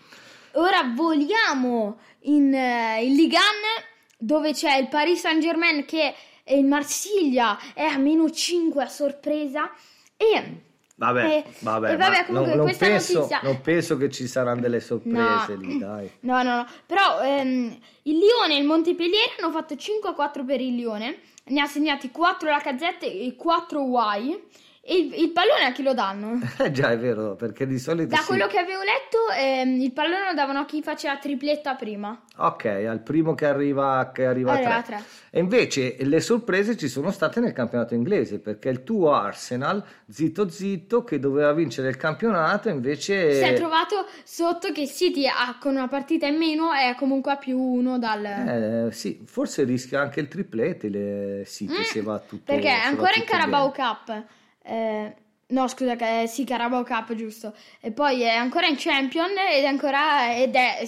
Ora 0.55 0.93
voliamo 0.93 1.99
in, 2.23 2.53
eh, 2.53 3.05
in 3.05 3.15
Ligue 3.15 3.37
1 3.37 3.91
dove 4.19 4.53
c'è 4.53 4.77
il 4.77 4.89
Paris 4.89 5.21
Saint 5.21 5.41
Germain 5.41 5.85
che 5.85 6.15
è 6.45 6.55
in 6.55 6.69
Marsiglia 6.69 7.59
è 7.75 7.83
a 7.85 7.99
meno 7.99 8.31
5 8.31 8.83
a 8.83 8.89
sorpresa 8.89 9.71
e 10.17 10.61
Vabbè, 10.95 11.25
Eh, 11.25 11.45
vabbè, 11.61 11.93
e 11.93 11.97
vabbè, 11.97 12.25
comunque 12.27 12.49
non, 12.49 12.57
non 12.59 12.67
questa 12.67 12.87
penso, 12.87 13.13
notizia- 13.15 13.41
non 13.43 13.61
penso 13.61 13.97
che 13.97 14.11
ci 14.11 14.27
saranno 14.29 14.61
delle 14.61 14.79
sorprese 14.79 15.55
No. 15.55 15.61
lì, 15.61 15.79
dai. 15.79 16.11
no 16.21 16.43
no 16.43 16.57
no 16.57 16.67
però 16.87 17.21
ehm, 17.23 17.77
il 18.03 18.19
Lione 18.19 18.55
e 18.57 18.59
il 18.61 18.65
Montpellier 18.67 19.35
hanno 19.41 19.51
fatto 19.51 19.75
5 19.75 20.11
a 20.11 20.13
4 20.13 20.45
per 20.45 20.61
il 20.61 20.75
Lione 20.77 21.19
ne 21.45 21.61
ha 21.61 21.67
segnati 21.67 22.11
4 22.13 22.49
la 22.51 22.61
Cazzetta 22.61 23.07
e 23.07 23.35
4 23.37 23.85
Guai 23.85 24.41
e 24.85 24.97
il, 24.97 25.15
il 25.15 25.31
pallone 25.31 25.65
a 25.65 25.73
chi 25.73 25.83
lo 25.83 25.95
danno? 25.95 26.41
Eh 26.59 26.71
già, 26.73 26.91
è 26.91 26.99
vero, 26.99 27.37
perché 27.37 27.67
di 27.67 27.79
solito 27.79 28.09
Da 28.09 28.17
sì. 28.19 28.27
quello 28.27 28.47
che 28.49 28.59
avevo 28.59 28.81
letto 28.83 29.19
ehm, 29.37 29.81
il 29.81 29.93
pallone 29.93 30.27
lo 30.27 30.35
davano 30.35 30.59
a 30.61 30.65
chi 30.65 30.83
faceva 30.83 31.17
tripletta 31.19 31.75
prima 31.77 32.21
Ok, 32.37 32.65
al 32.65 33.01
primo 33.01 33.35
che 33.35 33.47
arriva, 33.47 34.11
che 34.13 34.27
arriva 34.27 34.53
a 34.53 34.55
Arriva 34.55 34.83
tre. 34.83 34.95
a 34.95 34.99
tre. 34.99 35.05
E 35.31 35.39
invece 35.41 35.97
le 36.01 36.21
sorprese 36.21 36.77
ci 36.77 36.89
sono 36.89 37.11
state 37.11 37.41
nel 37.41 37.53
campionato 37.53 37.95
inglese, 37.95 38.39
perché 38.41 38.69
il 38.71 38.83
tuo 38.85 39.13
Arsenal, 39.13 39.83
zitto 40.09 40.49
zitto, 40.49 41.05
che 41.05 41.19
doveva 41.19 41.53
vincere 41.53 41.89
il 41.89 41.97
campionato, 41.97 42.69
invece... 42.69 43.35
Si 43.35 43.43
è 43.43 43.55
trovato 43.55 44.07
sotto 44.25 44.73
che 44.73 44.87
City 44.89 45.27
ha, 45.27 45.57
con 45.61 45.75
una 45.77 45.89
partita 45.89 46.27
in 46.27 46.37
meno 46.37 46.73
è 46.73 46.95
comunque 46.97 47.33
a 47.33 47.37
più 47.37 47.59
uno 47.59 47.99
dal... 47.99 48.25
Eh, 48.25 48.93
sì, 48.93 49.21
forse 49.27 49.65
rischia 49.65 50.01
anche 50.01 50.21
il 50.21 50.29
triplete 50.29 50.89
le 50.89 51.45
City 51.47 51.79
Mm, 51.79 51.83
se 51.83 52.03
va 52.03 52.19
tutto 52.19 52.53
perché 52.53 52.69
è 52.69 52.73
ancora 52.85 53.13
in 53.15 53.25
Carabao 53.25 53.71
bene. 53.71 53.89
Cup. 54.05 54.25
Eh, 54.65 55.15
no, 55.49 55.69
scusa, 55.69 55.97
che- 55.97 56.27
sì, 56.27 56.45
Carabao 56.45 56.83
Cup, 56.85 57.15
giusto. 57.15 57.55
E 57.81 57.91
poi 57.93 58.23
è 58.23 58.35
ancora 58.35 58.67
in 58.67 58.77
Champion 58.79 59.31
ed 59.31 59.65
è 59.65 59.67
ancora... 59.67 60.35
ed 60.37 60.55
è... 60.55 60.79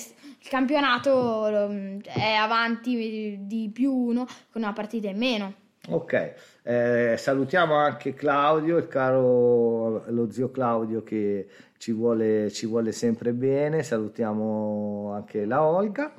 Il 0.44 0.50
campionato 0.50 1.48
lo- 1.48 2.00
è 2.02 2.34
avanti 2.34 3.38
di 3.46 3.70
più 3.72 3.90
uno 3.94 4.26
con 4.52 4.60
una 4.62 4.74
partita 4.74 5.08
in 5.08 5.16
meno. 5.16 5.54
Ok, 5.88 6.34
eh, 6.66 7.14
salutiamo 7.18 7.74
anche 7.74 8.14
Claudio, 8.14 8.78
il 8.78 8.88
caro 8.88 10.02
lo 10.08 10.30
zio 10.30 10.50
Claudio 10.50 11.02
che 11.02 11.46
ci 11.76 11.92
vuole, 11.92 12.50
ci 12.50 12.64
vuole 12.64 12.92
sempre 12.92 13.32
bene, 13.34 13.82
salutiamo 13.82 15.12
anche 15.14 15.44
la 15.44 15.62
Olga, 15.62 16.14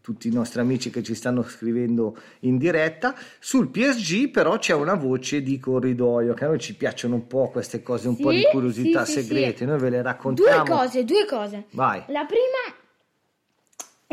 tutti 0.00 0.28
i 0.28 0.32
nostri 0.32 0.60
amici 0.60 0.90
che 0.90 1.02
ci 1.02 1.14
stanno 1.14 1.42
scrivendo 1.42 2.16
in 2.40 2.56
diretta. 2.58 3.14
Sul 3.40 3.68
PSG 3.70 4.30
però 4.30 4.58
c'è 4.58 4.74
una 4.74 4.94
voce 4.94 5.42
di 5.42 5.58
corridoio, 5.58 6.34
che 6.34 6.44
a 6.44 6.48
noi 6.48 6.60
ci 6.60 6.76
piacciono 6.76 7.16
un 7.16 7.26
po' 7.26 7.48
queste 7.48 7.82
cose, 7.82 8.06
un 8.06 8.16
po' 8.16 8.30
di 8.30 8.38
Sì, 8.42 8.48
curiosità 8.52 9.04
sì, 9.04 9.12
sì, 9.14 9.22
segrete, 9.22 9.56
sì. 9.58 9.64
noi 9.64 9.78
ve 9.78 9.90
le 9.90 9.96
Due 9.96 10.02
raccontiamo. 10.02 10.64
cose, 10.64 11.04
due 11.04 11.26
cose. 11.26 11.64
Vai. 11.70 12.04
La 12.06 12.24
prima 12.24 12.77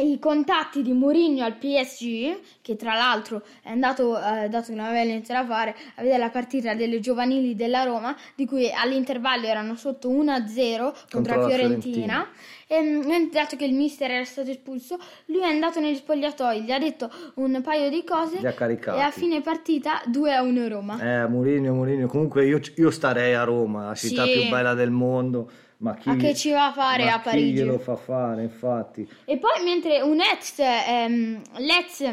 i 0.02 0.20
contatti 0.20 0.82
di 0.82 0.92
Mourinho 0.92 1.46
al 1.46 1.54
PSG, 1.56 2.40
che 2.62 2.76
tra 2.76 2.96
l'altro 2.96 3.42
è 3.64 3.70
andato, 3.70 4.18
eh, 4.18 4.50
dato 4.50 4.68
che 4.68 4.76
non 4.76 4.88
aveva 4.88 5.04
niente 5.06 5.32
da 5.32 5.46
fare, 5.46 5.74
a 5.96 6.02
vedere 6.02 6.20
la 6.20 6.30
partita 6.30 6.74
delle 6.74 7.00
giovanili 7.00 7.56
della 7.56 7.84
Roma, 7.84 8.14
di 8.36 8.46
cui 8.46 8.70
all'intervallo 8.70 9.46
erano 9.46 9.76
sotto 9.78 10.10
1-0 10.10 10.84
contro, 10.84 11.08
Contro 11.10 11.40
la 11.40 11.48
Fiorentina. 11.48 12.28
E, 12.68 12.82
mm, 12.82 13.30
dato 13.32 13.56
che 13.56 13.64
il 13.64 13.74
mister 13.74 14.12
era 14.12 14.26
stato 14.26 14.50
espulso, 14.50 14.98
lui 15.28 15.40
è 15.40 15.46
andato 15.46 15.80
negli 15.80 15.96
spogliatoi, 15.96 16.64
gli 16.64 16.72
ha 16.72 16.80
detto 16.80 17.10
un 17.36 17.62
paio 17.62 17.90
di 17.90 18.04
cose 18.04 18.40
e 18.40 19.00
a 19.00 19.12
fine 19.12 19.40
partita 19.40 20.02
2-1 20.08 20.68
Roma. 20.68 21.00
Eh, 21.24 21.28
Mourinho, 21.30 21.74
Mourinho, 21.74 22.08
comunque 22.08 22.46
io, 22.46 22.60
io 22.76 22.92
starei 22.92 23.34
a 23.34 23.44
Roma, 23.44 23.86
la 23.88 23.96
città 23.96 24.26
Sì. 24.26 24.32
più 24.32 24.50
bella 24.50 24.74
del 24.74 24.92
mondo. 24.92 25.50
Ma 25.86 25.94
chi, 25.94 26.10
Ma 26.10 26.16
che 26.16 26.34
ci 26.34 26.50
va 26.50 26.66
a 26.68 26.72
fare 26.74 27.06
ma 27.06 27.14
a 27.14 27.18
chi 27.18 27.30
Parigi? 27.30 27.54
glielo 27.54 27.78
fa 27.78 27.96
fare, 27.96 28.42
infatti. 28.42 29.08
E 29.24 29.38
poi 29.38 29.64
mentre 29.64 30.02
un 30.02 30.20
ex, 30.20 30.58
ehm, 30.58 31.42
l'ex 31.58 32.12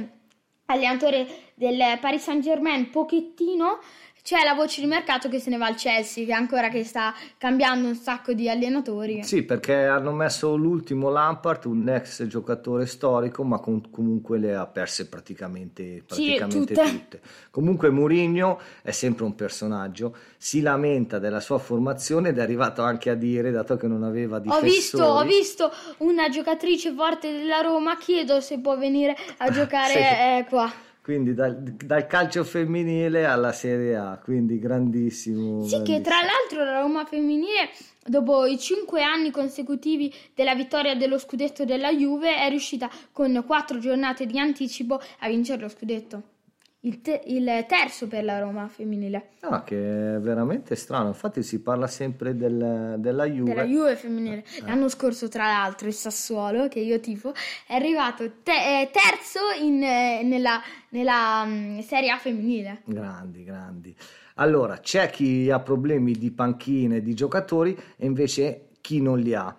allenatore 0.66 1.26
del 1.54 1.98
Paris 1.98 2.22
Saint 2.22 2.42
Germain, 2.42 2.90
Pochettino, 2.90 3.78
c'è 4.22 4.44
la 4.44 4.54
voce 4.54 4.80
di 4.80 4.86
mercato 4.86 5.28
che 5.28 5.40
se 5.40 5.50
ne 5.50 5.56
va 5.56 5.66
al 5.66 5.74
Chelsea, 5.74 6.24
che 6.24 6.32
ancora 6.32 6.68
che 6.68 6.84
sta 6.84 7.12
cambiando 7.38 7.88
un 7.88 7.96
sacco 7.96 8.32
di 8.32 8.48
allenatori. 8.48 9.24
Sì, 9.24 9.42
perché 9.42 9.74
hanno 9.74 10.12
messo 10.12 10.54
l'ultimo 10.54 11.10
Lampard, 11.10 11.64
un 11.64 11.88
ex 11.88 12.24
giocatore 12.26 12.86
storico, 12.86 13.42
ma 13.42 13.58
com- 13.58 13.90
comunque 13.90 14.38
le 14.38 14.54
ha 14.54 14.66
perse 14.66 15.08
praticamente, 15.08 16.04
praticamente 16.06 16.74
tutte. 16.74 16.90
tutte. 16.90 17.20
Comunque 17.50 17.90
Mourinho 17.90 18.60
è 18.82 18.92
sempre 18.92 19.24
un 19.24 19.34
personaggio, 19.34 20.16
si 20.38 20.60
lamenta 20.60 21.18
della 21.18 21.40
sua 21.40 21.58
formazione 21.58 22.28
ed 22.28 22.38
è 22.38 22.42
arrivato 22.42 22.82
anche 22.82 23.10
a 23.10 23.14
dire, 23.14 23.50
dato 23.50 23.76
che 23.76 23.88
non 23.88 24.04
aveva 24.04 24.36
Ho 24.36 24.40
difensori... 24.40 24.70
visto, 24.70 25.02
ho 25.04 25.24
visto 25.24 25.72
una 25.98 26.28
giocatrice 26.28 26.92
forte 26.92 27.32
della 27.32 27.60
Roma, 27.60 27.96
chiedo 27.96 28.40
se 28.40 28.60
può 28.60 28.78
venire 28.78 29.16
a 29.38 29.50
giocare 29.52 29.92
Sì. 29.92 29.98
eh, 29.98 30.46
qua. 30.48 30.72
Quindi 31.02 31.34
dal, 31.34 31.60
dal 31.60 32.06
calcio 32.06 32.44
femminile 32.44 33.24
alla 33.24 33.50
Serie 33.50 33.96
A, 33.96 34.20
quindi 34.22 34.60
grandissimo. 34.60 35.64
Sì, 35.64 35.82
che 35.82 36.00
tra 36.00 36.20
l'altro 36.20 36.64
la 36.64 36.80
Roma 36.80 37.04
femminile, 37.04 37.70
dopo 38.06 38.46
i 38.46 38.56
cinque 38.56 39.02
anni 39.02 39.32
consecutivi 39.32 40.14
della 40.32 40.54
vittoria 40.54 40.94
dello 40.94 41.18
scudetto 41.18 41.64
della 41.64 41.92
Juve, 41.92 42.36
è 42.36 42.48
riuscita 42.48 42.88
con 43.10 43.42
quattro 43.44 43.80
giornate 43.80 44.26
di 44.26 44.38
anticipo 44.38 45.00
a 45.18 45.28
vincere 45.28 45.62
lo 45.62 45.68
scudetto. 45.68 46.22
Il, 46.84 47.00
te- 47.00 47.22
il 47.26 47.64
terzo 47.68 48.08
per 48.08 48.24
la 48.24 48.40
Roma 48.40 48.66
femminile. 48.66 49.28
Ah, 49.42 49.62
che 49.62 50.16
è 50.16 50.18
veramente 50.18 50.74
strano. 50.74 51.08
Infatti 51.08 51.44
si 51.44 51.60
parla 51.60 51.86
sempre 51.86 52.34
del- 52.36 52.96
della 52.98 53.24
Juve. 53.24 53.50
Della 53.54 53.64
Juve 53.66 53.94
femminile. 53.94 54.44
L'anno 54.64 54.88
scorso, 54.88 55.28
tra 55.28 55.44
l'altro, 55.46 55.86
il 55.86 55.94
Sassuolo, 55.94 56.66
che 56.66 56.80
io 56.80 56.98
tifo, 56.98 57.32
è 57.68 57.74
arrivato 57.74 58.28
te- 58.42 58.80
eh, 58.80 58.90
terzo 58.90 59.38
in, 59.64 59.80
eh, 59.80 60.22
nella, 60.24 60.60
nella, 60.88 61.44
mm, 61.44 61.78
Serie 61.80 62.10
A 62.10 62.18
femminile. 62.18 62.82
Grandi, 62.84 63.44
grandi. 63.44 63.96
Allora, 64.36 64.78
c'è 64.78 65.08
chi 65.10 65.50
ha 65.50 65.60
problemi 65.60 66.12
di 66.14 66.32
panchine, 66.32 67.00
di 67.00 67.14
giocatori, 67.14 67.78
e 67.96 68.06
invece 68.06 68.70
chi 68.80 69.00
non 69.00 69.20
li 69.20 69.34
ha. 69.34 69.56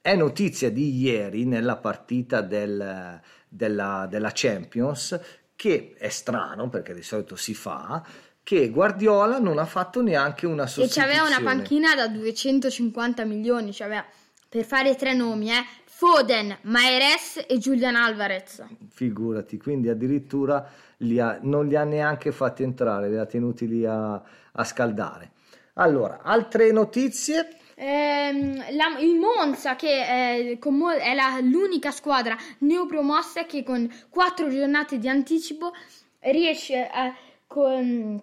È 0.00 0.14
notizia 0.14 0.70
di 0.70 0.96
ieri 1.00 1.46
nella 1.46 1.76
partita 1.78 2.42
del- 2.42 3.20
della, 3.52 4.06
della 4.08 4.30
Champions, 4.32 5.18
che 5.60 5.92
è 5.98 6.08
strano 6.08 6.70
perché 6.70 6.94
di 6.94 7.02
solito 7.02 7.36
si 7.36 7.52
fa, 7.52 8.02
che 8.42 8.70
Guardiola 8.70 9.38
non 9.38 9.58
ha 9.58 9.66
fatto 9.66 10.00
neanche 10.00 10.46
una 10.46 10.62
E 10.64 10.68
sostituzione. 10.68 11.06
c'aveva 11.12 11.26
una 11.26 11.44
panchina 11.44 11.94
da 11.94 12.08
250 12.08 13.26
milioni, 13.26 13.70
c'aveva, 13.74 14.02
per 14.48 14.64
fare 14.64 14.94
tre 14.96 15.12
nomi, 15.12 15.50
eh, 15.50 15.62
Foden, 15.84 16.56
Maires 16.62 17.44
e 17.46 17.58
Julian 17.58 17.94
Alvarez. 17.94 18.64
Figurati, 18.88 19.58
quindi 19.58 19.90
addirittura 19.90 20.66
li 20.98 21.20
ha- 21.20 21.38
non 21.42 21.66
li 21.66 21.76
ha 21.76 21.84
neanche 21.84 22.32
fatti 22.32 22.62
entrare, 22.62 23.10
li 23.10 23.18
ha 23.18 23.26
tenuti 23.26 23.68
lì 23.68 23.84
a, 23.84 24.14
a 24.14 24.64
scaldare. 24.64 25.32
Allora, 25.74 26.20
altre 26.22 26.72
notizie? 26.72 27.48
Ehm, 27.82 28.56
la- 28.76 28.98
il 28.98 29.14
Monza, 29.18 29.74
che 29.74 30.04
è, 30.06 30.58
con 30.58 30.76
Mo- 30.76 30.90
è 30.90 31.14
la- 31.14 31.38
l'unica 31.40 31.90
squadra 31.90 32.36
neopromossa 32.58 33.44
che 33.44 33.62
con 33.62 33.90
quattro 34.10 34.50
giornate 34.50 34.98
di 34.98 35.08
anticipo 35.08 35.72
riesce 36.20 36.86
a, 36.86 37.14
con- 37.46 38.20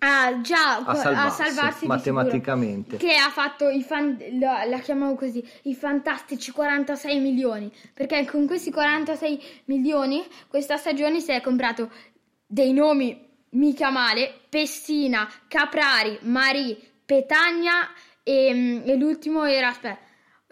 a 0.00 0.40
già 0.42 0.76
A 0.84 0.94
salvarsi, 0.94 1.42
salvarsi 1.42 1.80
di 1.80 1.86
matematicamente. 1.86 2.98
sicuro. 2.98 3.10
che 3.10 3.16
ha 3.18 3.30
fatto 3.30 3.68
i 3.70 3.82
fan, 3.82 4.16
la, 4.38 4.64
la 4.66 4.78
chiamavo 4.78 5.14
così 5.14 5.42
i 5.62 5.74
fantastici 5.74 6.52
46 6.52 7.18
milioni 7.18 7.72
perché 7.94 8.26
con 8.26 8.46
questi 8.46 8.70
46 8.70 9.40
milioni 9.64 10.22
questa 10.48 10.76
stagione 10.76 11.18
si 11.20 11.32
è 11.32 11.40
comprato 11.40 11.90
dei 12.46 12.72
nomi 12.74 13.26
mica 13.52 13.90
male 13.90 14.34
Pessina, 14.50 15.26
Caprari, 15.48 16.18
Mari, 16.22 16.76
Petagna 17.04 17.88
e, 18.28 18.82
e 18.84 18.96
l'ultimo 18.96 19.44
era 19.44 19.68
aspetta 19.68 19.98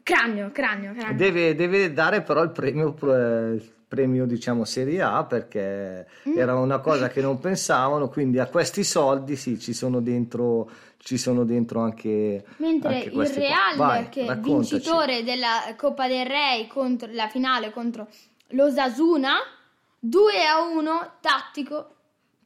Cranio, 0.02 0.50
Cranio, 0.52 0.94
Cranio. 0.94 1.16
Deve, 1.16 1.54
deve 1.54 1.92
dare 1.92 2.22
però 2.22 2.42
il 2.42 2.50
premio, 2.52 2.94
il 3.00 3.74
premio 3.88 4.24
diciamo 4.24 4.64
Serie 4.64 5.02
A 5.02 5.24
perché 5.24 6.06
Mm. 6.28 6.38
era 6.38 6.54
una 6.56 6.78
cosa 6.78 7.08
che 7.08 7.20
non 7.20 7.38
pensavano, 7.40 8.08
quindi 8.08 8.38
a 8.38 8.46
questi 8.46 8.82
soldi 8.84 9.34
sì, 9.36 9.58
ci 9.58 9.72
sono 9.72 10.00
dentro, 10.00 10.70
ci 10.98 11.18
sono 11.18 11.44
dentro 11.44 11.80
anche, 11.80 12.44
Mentre 12.58 12.94
anche 12.94 13.08
il. 13.08 13.26
Real, 13.34 13.76
Vai, 13.76 14.08
che 14.08 14.26
è 14.26 14.36
vincitore 14.38 15.22
della 15.24 15.74
Coppa 15.76 16.06
del 16.08 16.24
Re 16.26 16.66
contro 16.68 17.08
la 17.12 17.28
finale 17.28 17.72
contro 17.72 18.06
l'Osasuna, 18.50 19.34
2 19.98 20.44
a 20.46 20.62
1 20.62 21.10
tattico. 21.20 21.90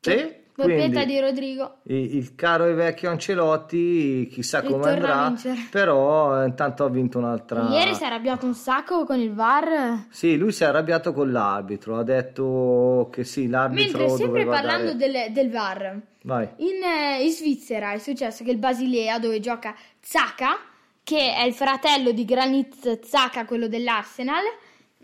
Sì, 0.00 0.34
Quindi 0.62 1.06
di 1.06 1.20
Rodrigo. 1.20 1.76
il, 1.84 2.16
il 2.16 2.34
caro 2.34 2.66
e 2.66 2.74
vecchio 2.74 3.10
Ancelotti, 3.10 4.28
chissà 4.30 4.62
come 4.62 4.94
Ritorna 4.94 5.24
andrà, 5.24 5.52
però 5.70 6.42
eh, 6.42 6.46
intanto 6.46 6.84
ha 6.84 6.88
vinto 6.88 7.18
un'altra... 7.18 7.68
Ieri 7.68 7.94
si 7.94 8.02
è 8.02 8.06
arrabbiato 8.06 8.46
un 8.46 8.54
sacco 8.54 9.04
con 9.04 9.18
il 9.18 9.32
VAR. 9.32 10.06
Sì, 10.10 10.36
lui 10.36 10.52
si 10.52 10.62
è 10.62 10.66
arrabbiato 10.66 11.12
con 11.12 11.30
l'arbitro, 11.30 11.98
ha 11.98 12.02
detto 12.02 13.08
che 13.12 13.24
sì, 13.24 13.48
l'arbitro 13.48 13.98
Mentre 13.98 14.16
sempre 14.16 14.44
parlando 14.46 14.94
dare... 14.94 15.12
del, 15.12 15.32
del 15.32 15.50
VAR, 15.50 16.00
Vai. 16.22 16.48
in, 16.56 16.82
eh, 16.82 17.24
in 17.24 17.30
Svizzera 17.30 17.92
è 17.92 17.98
successo 17.98 18.44
che 18.44 18.50
il 18.50 18.58
Basilea, 18.58 19.18
dove 19.18 19.40
gioca 19.40 19.74
Zaka, 20.00 20.58
che 21.02 21.34
è 21.34 21.42
il 21.42 21.54
fratello 21.54 22.12
di 22.12 22.24
Granit 22.24 23.00
Zaka, 23.04 23.44
quello 23.44 23.68
dell'Arsenal, 23.68 24.44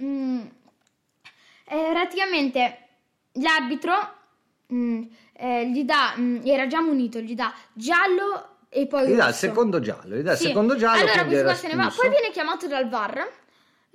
mm, 0.02 0.40
eh, 1.68 1.88
praticamente 1.90 2.78
l'arbitro 3.32 4.15
mm, 4.72 5.02
eh, 5.32 5.70
gli 5.70 5.84
dà, 5.84 6.14
mm, 6.18 6.40
era 6.44 6.66
già 6.66 6.80
munito, 6.80 7.18
gli 7.20 7.34
dà 7.34 7.52
giallo 7.72 8.48
e 8.68 8.86
poi 8.86 9.08
Gli 9.08 9.14
dà 9.16 9.28
il 9.28 9.34
secondo 9.34 9.80
giallo, 9.80 10.16
gli 10.16 10.22
dà 10.22 10.32
il 10.32 10.38
Sì. 10.38 10.46
secondo 10.48 10.76
giallo, 10.76 11.00
Allora 11.02 11.24
questo 11.24 11.44
qua 11.44 11.54
se 11.54 11.68
ne 11.68 11.74
va, 11.76 11.92
poi 11.94 12.08
viene 12.10 12.30
chiamato 12.30 12.66
dal 12.66 12.88
VAR. 12.88 13.28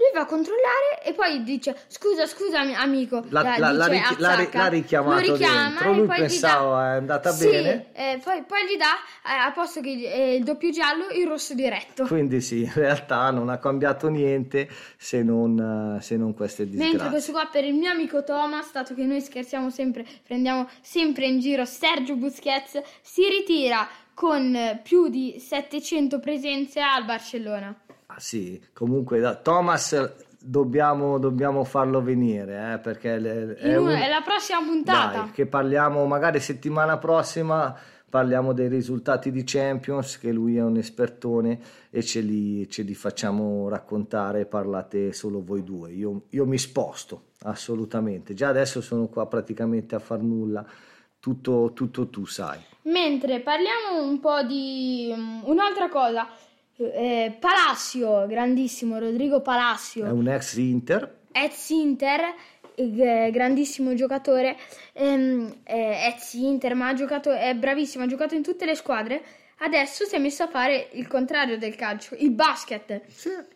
Lui 0.01 0.09
va 0.15 0.21
a 0.21 0.25
controllare 0.25 1.03
e 1.03 1.13
poi 1.13 1.43
dice 1.43 1.77
scusa 1.87 2.25
scusa 2.25 2.63
mi- 2.63 2.73
amico 2.73 3.23
la- 3.29 3.43
l'ha- 3.43 3.71
l'ha 3.71 3.87
dice 3.87 3.89
richi- 3.91 4.13
a 4.13 4.27
l'ha 4.27 4.35
ri- 4.35 4.43
Zacca. 4.45 4.57
l'ha 4.57 4.67
richiamato 4.67 5.25
Lo 5.27 5.33
richiama 5.33 5.67
dentro, 5.69 5.93
lui 5.93 6.07
pensava 6.07 6.81
dà- 6.81 6.93
è 6.93 6.97
andata 6.97 7.31
Sì, 7.31 7.45
bene. 7.49 7.85
eh, 7.93 8.19
poi, 8.23 8.41
poi 8.43 8.63
gli 8.65 8.77
dà 8.77 8.95
eh, 9.31 9.37
a 9.47 9.51
posto 9.51 9.79
che 9.81 9.89
eh, 9.91 10.35
il 10.35 10.43
doppio 10.43 10.71
giallo 10.71 11.07
il 11.11 11.27
rosso 11.27 11.53
diretto 11.53 12.05
Quindi 12.07 12.41
sì, 12.41 12.61
in 12.63 12.71
realtà 12.73 13.29
non 13.29 13.49
ha 13.49 13.59
cambiato 13.59 14.07
niente 14.09 14.67
se 14.97 15.21
non, 15.21 15.97
eh, 15.99 16.01
se 16.01 16.17
non 16.17 16.33
queste 16.33 16.63
Mentre 16.63 16.79
disgrazie. 16.87 17.09
questo 17.11 17.31
qua 17.33 17.47
per 17.51 17.63
il 17.63 17.75
mio 17.75 17.91
amico 17.91 18.23
Thomas, 18.23 18.71
dato 18.71 18.95
che 18.95 19.03
noi 19.03 19.21
scherziamo 19.21 19.69
sempre, 19.69 20.03
prendiamo 20.25 20.67
sempre 20.81 21.25
in 21.27 21.39
giro 21.39 21.63
Sergio 21.65 22.15
Busquets, 22.15 22.81
si 23.01 23.27
ritira 23.27 23.87
con 24.15 24.55
eh, 24.55 24.79
più 24.81 25.09
di 25.09 25.35
700 25.39 26.19
presenze 26.19 26.79
al 26.81 27.05
Barcellona. 27.05 27.75
Ah, 28.13 28.19
sì, 28.19 28.61
comunque 28.73 29.19
da 29.19 29.35
Thomas 29.35 30.13
dobbiamo, 30.39 31.17
dobbiamo 31.17 31.63
farlo 31.63 32.01
venire 32.01 32.73
eh, 32.73 32.79
perché 32.79 33.17
le- 33.19 33.55
è, 33.55 33.77
un- 33.77 33.89
è 33.89 34.09
la 34.09 34.21
prossima 34.21 34.59
puntata. 34.59 35.19
Dai, 35.21 35.31
che 35.31 35.45
parliamo 35.45 36.05
magari 36.05 36.39
settimana 36.39 36.97
prossima 36.97 37.73
parliamo 38.09 38.51
dei 38.51 38.67
risultati 38.67 39.31
di 39.31 39.43
Champions 39.45 40.17
che 40.17 40.33
lui 40.33 40.57
è 40.57 40.61
un 40.61 40.75
espertone 40.75 41.57
e 41.89 42.03
ce 42.03 42.19
li, 42.19 42.69
ce 42.69 42.81
li 42.81 42.93
facciamo 42.93 43.69
raccontare 43.69 44.45
parlate 44.45 45.13
solo 45.13 45.41
voi 45.41 45.63
due 45.63 45.91
io, 45.93 46.23
io 46.31 46.45
mi 46.45 46.57
sposto 46.57 47.27
assolutamente 47.43 48.33
già 48.33 48.49
adesso 48.49 48.81
sono 48.81 49.07
qua 49.07 49.27
praticamente 49.27 49.95
a 49.95 49.99
far 49.99 50.19
nulla 50.21 50.65
tutto, 51.21 51.71
tutto 51.73 52.09
tu 52.09 52.25
sai 52.25 52.59
Mentre 52.83 53.39
parliamo 53.39 54.03
un 54.03 54.19
po' 54.19 54.41
di 54.43 55.13
mm, 55.15 55.41
un'altra 55.45 55.87
cosa. 55.87 56.27
Eh, 56.85 57.37
Palacio, 57.39 58.25
grandissimo, 58.27 58.97
Rodrigo 58.99 59.37
è 59.37 59.41
Palacio, 59.41 60.03
un 60.13 60.27
ex 60.27 60.55
Inter 60.55 61.19
ex 61.31 61.69
Inter, 61.69 62.21
eh, 62.75 63.29
grandissimo 63.31 63.93
giocatore, 63.93 64.57
ehm, 64.93 65.61
eh, 65.63 66.07
ex 66.13 66.33
Inter, 66.33 66.75
ma 66.75 66.89
ha 66.89 66.93
giocato, 66.93 67.31
è 67.31 67.53
bravissimo, 67.55 68.03
ha 68.03 68.07
giocato 68.07 68.35
in 68.35 68.43
tutte 68.43 68.65
le 68.65 68.75
squadre. 68.75 69.23
Adesso 69.63 70.05
si 70.05 70.15
è 70.15 70.17
messo 70.17 70.41
a 70.41 70.47
fare 70.47 70.89
il 70.93 71.07
contrario 71.07 71.55
del 71.55 71.75
calcio, 71.75 72.15
il 72.17 72.31
basket. 72.31 73.01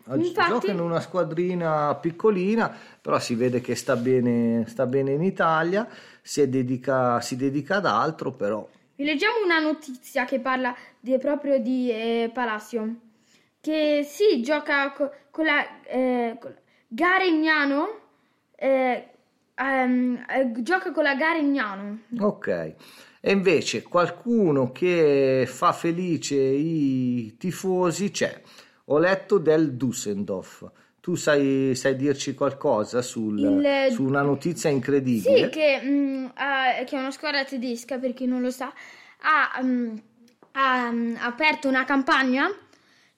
Oggi 0.08 0.34
gioca 0.34 0.70
in 0.70 0.80
una 0.80 1.00
squadrina 1.00 1.96
piccolina, 1.96 2.72
però 3.02 3.18
si 3.18 3.34
vede 3.34 3.60
che 3.60 3.74
sta 3.74 3.96
bene, 3.96 4.66
sta 4.68 4.86
bene 4.86 5.14
in 5.14 5.24
Italia, 5.24 5.88
si, 6.22 6.48
dedica, 6.48 7.20
si 7.22 7.36
dedica 7.36 7.78
ad 7.78 7.88
altro, 7.88 8.34
però 8.34 8.68
Vi 8.98 9.04
leggiamo 9.04 9.44
una 9.44 9.60
notizia 9.60 10.26
che 10.26 10.40
parla 10.40 10.76
di- 11.00 11.18
proprio 11.18 11.58
di 11.58 11.90
eh, 11.90 12.30
Palacio. 12.32 13.05
Che 13.66 14.04
sì, 14.08 14.44
gioca 14.44 14.92
co- 14.92 15.12
con 15.32 15.46
la 15.46 15.82
eh, 15.86 16.38
con- 16.40 16.56
Garegnano. 16.88 17.88
eh, 18.56 19.10
eh, 19.56 20.52
gioca 20.62 20.92
con 20.92 21.02
la 21.04 21.16
Garegnano. 21.16 22.02
ok. 22.20 22.48
E 23.22 23.32
invece 23.32 23.82
qualcuno 23.82 24.72
che 24.72 25.46
fa 25.48 25.72
felice 25.74 26.36
i 26.36 27.36
tifosi 27.40 28.12
c'è. 28.12 28.40
Ho 28.86 29.00
letto 29.00 29.40
del 29.40 29.72
Düsseldorf. 29.76 30.70
Tu 31.02 31.16
sai, 31.16 31.74
sai 31.74 31.96
dirci 31.96 32.36
qualcosa 32.36 33.02
sul- 33.02 33.40
Il- 33.40 33.92
su 33.94 34.04
una 34.04 34.22
notizia 34.22 34.70
incredibile? 34.70 35.46
Sì, 35.46 35.50
che, 35.50 35.82
mm, 35.84 36.26
ha- 36.36 36.84
che 36.86 36.96
è 36.96 37.00
una 37.00 37.10
squadra 37.10 37.44
tedesca, 37.44 37.98
per 37.98 38.14
chi 38.14 38.28
non 38.28 38.42
lo 38.42 38.52
sa. 38.52 38.72
ha, 39.28 39.60
mm, 39.64 39.96
ha, 40.52 40.92
mm, 40.92 41.16
aperto 41.20 41.68
una 41.68 41.84
campagna 41.84 42.48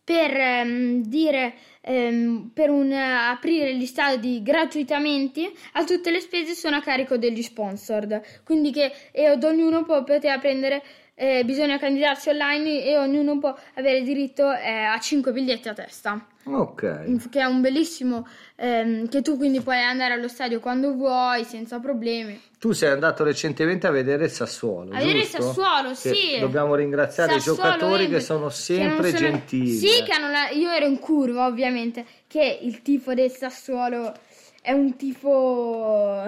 per 0.08 0.32
ehm, 0.34 1.02
dire 1.04 1.54
ehm, 1.82 2.52
per 2.54 2.70
un, 2.70 2.94
aprire 2.94 3.76
gli 3.76 3.86
stadi 3.86 4.42
gratuitamente 4.42 5.52
a 5.74 5.84
tutte 5.84 6.12
le 6.12 6.22
spese 6.22 6.54
sono 6.54 6.78
a 6.78 6.82
carico 6.82 7.18
degli 7.18 7.42
sponsor. 7.42 8.22
Quindi 8.46 8.72
che 8.72 8.90
e 9.12 9.30
ognuno 9.30 9.84
può 9.84 10.06
poter 10.06 10.40
prendere 10.40 10.82
eh, 11.20 11.44
bisogna 11.44 11.80
candidarsi 11.80 12.30
online 12.30 12.84
e 12.84 12.96
ognuno 12.96 13.40
può 13.40 13.56
avere 13.74 14.04
diritto 14.04 14.52
eh, 14.52 14.70
a 14.84 15.00
5 15.00 15.32
biglietti 15.32 15.68
a 15.68 15.74
testa 15.74 16.24
Ok. 16.44 17.28
che 17.30 17.40
è 17.40 17.44
un 17.46 17.60
bellissimo 17.60 18.26
ehm, 18.56 19.10
che 19.10 19.24
tu 19.24 19.36
quindi 19.36 19.60
puoi 19.62 19.82
andare 19.82 20.14
allo 20.14 20.28
stadio 20.28 20.60
quando 20.60 20.94
vuoi 20.94 21.44
senza 21.44 21.80
problemi 21.80 22.40
Tu 22.60 22.72
sei 22.72 22.92
andato 22.92 23.24
recentemente 23.24 23.88
a 23.88 23.92
vedere 23.92 24.26
il 24.26 24.30
Sassuolo. 24.32 24.94
A 24.94 24.98
vedere 25.00 25.22
giusto? 25.22 25.42
Sassuolo, 25.42 25.90
Che 25.90 25.96
sì. 25.96 26.40
Dobbiamo 26.40 26.76
ringraziare 26.76 27.34
Sassuolo 27.34 27.60
i 27.60 27.64
giocatori 27.72 28.08
che 28.10 28.20
sono 28.20 28.50
sempre 28.50 29.08
sono- 29.10 29.18
gentili. 29.20 29.72
Sì, 29.72 30.04
che 30.04 30.12
hanno 30.14 30.30
la- 30.30 30.50
io 30.50 30.70
ero 30.70 30.86
in 30.86 31.00
curva, 31.00 31.46
ovviamente, 31.48 32.06
che 32.28 32.60
il 32.62 32.82
tifo 32.84 33.14
del 33.14 33.30
Sassuolo 33.32 34.14
è 34.62 34.72
un 34.72 34.96
tifo 34.96 36.24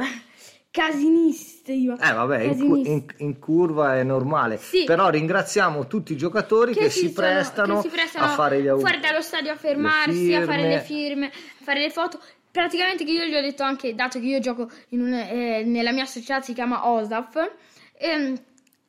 casinistico. 0.72 1.94
Eh 2.00 2.12
vabbè, 2.14 2.42
in, 2.42 2.58
cu- 2.68 2.86
in- 2.86 3.06
in 3.18 3.40
curva 3.40 3.98
è 3.98 4.04
normale. 4.04 4.58
Sì. 4.58 4.84
Però 4.86 5.10
ringraziamo 5.10 5.88
tutti 5.88 6.14
i 6.14 6.18
giocatori 6.18 6.74
che, 6.74 6.90
si, 6.90 7.08
si 7.08 7.14
sono- 7.14 7.28
prestano 7.28 7.76
che 7.82 7.90
si 7.90 7.96
prestano 7.96 8.26
a 8.26 8.30
fare 8.30 8.62
gli 8.62 8.68
auguri. 8.68 8.88
fuori 8.90 9.02
dallo 9.06 9.22
stadio 9.22 9.52
a 9.52 9.56
fermarsi, 9.56 10.34
a 10.34 10.44
fare 10.44 10.68
le 10.68 10.80
firme, 10.82 11.28
a 11.28 11.64
fare 11.64 11.82
le 11.82 11.90
foto. 11.90 12.20
Praticamente 12.52 13.04
che 13.06 13.12
io 13.12 13.26
gli 13.26 13.36
ho 13.36 13.42
detto 13.42 13.64
anche, 13.64 13.94
dato 13.94 14.20
che 14.20 14.26
io 14.26 14.40
gioco 14.40 14.70
un- 14.90 15.14
eh, 15.14 15.64
nella 15.64 15.92
mia 15.92 16.06
società 16.06 16.42
si 16.42 16.54
chiama 16.54 16.88
OSAF, 16.90 17.52
ehm, 17.98 18.36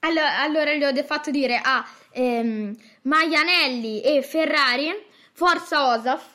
allo- 0.01 0.21
allora 0.38 0.73
gli 0.75 0.83
ho 0.83 1.03
fatto 1.05 1.31
dire 1.31 1.61
a 1.62 1.85
ehm, 2.12 2.75
Maianelli 3.03 4.01
e 4.01 4.23
Ferrari, 4.23 4.90
forza 5.33 5.95
OSAF. 5.95 6.33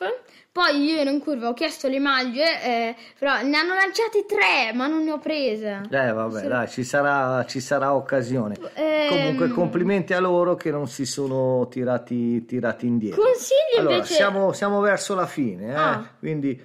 Poi 0.56 0.84
io 0.84 0.96
ero 0.96 1.10
in 1.10 1.20
curva, 1.20 1.48
ho 1.48 1.52
chiesto 1.52 1.86
le 1.86 1.98
maglie, 1.98 2.62
eh, 2.64 2.94
però 3.18 3.42
ne 3.42 3.58
hanno 3.58 3.74
lanciate 3.74 4.24
tre, 4.24 4.72
ma 4.72 4.86
non 4.86 5.04
ne 5.04 5.12
ho 5.12 5.18
prese. 5.18 5.82
Eh 5.90 6.12
vabbè, 6.12 6.40
Sì. 6.40 6.46
dai, 6.46 6.68
ci 6.68 6.82
sarà, 6.82 7.44
ci 7.44 7.60
sarà 7.60 7.94
occasione. 7.94 8.56
Ehm, 8.72 9.08
Comunque 9.10 9.48
complimenti 9.50 10.14
a 10.14 10.18
loro 10.18 10.54
che 10.54 10.70
non 10.70 10.88
si 10.88 11.04
sono 11.04 11.68
tirati, 11.68 12.46
tirati 12.46 12.86
indietro. 12.86 13.20
Consigli 13.20 13.78
Allora, 13.80 13.96
invece- 13.96 14.14
siamo, 14.14 14.52
siamo 14.54 14.80
verso 14.80 15.14
la 15.14 15.26
fine, 15.26 15.66
eh? 15.68 15.74
Ah. 15.74 16.08
quindi 16.18 16.58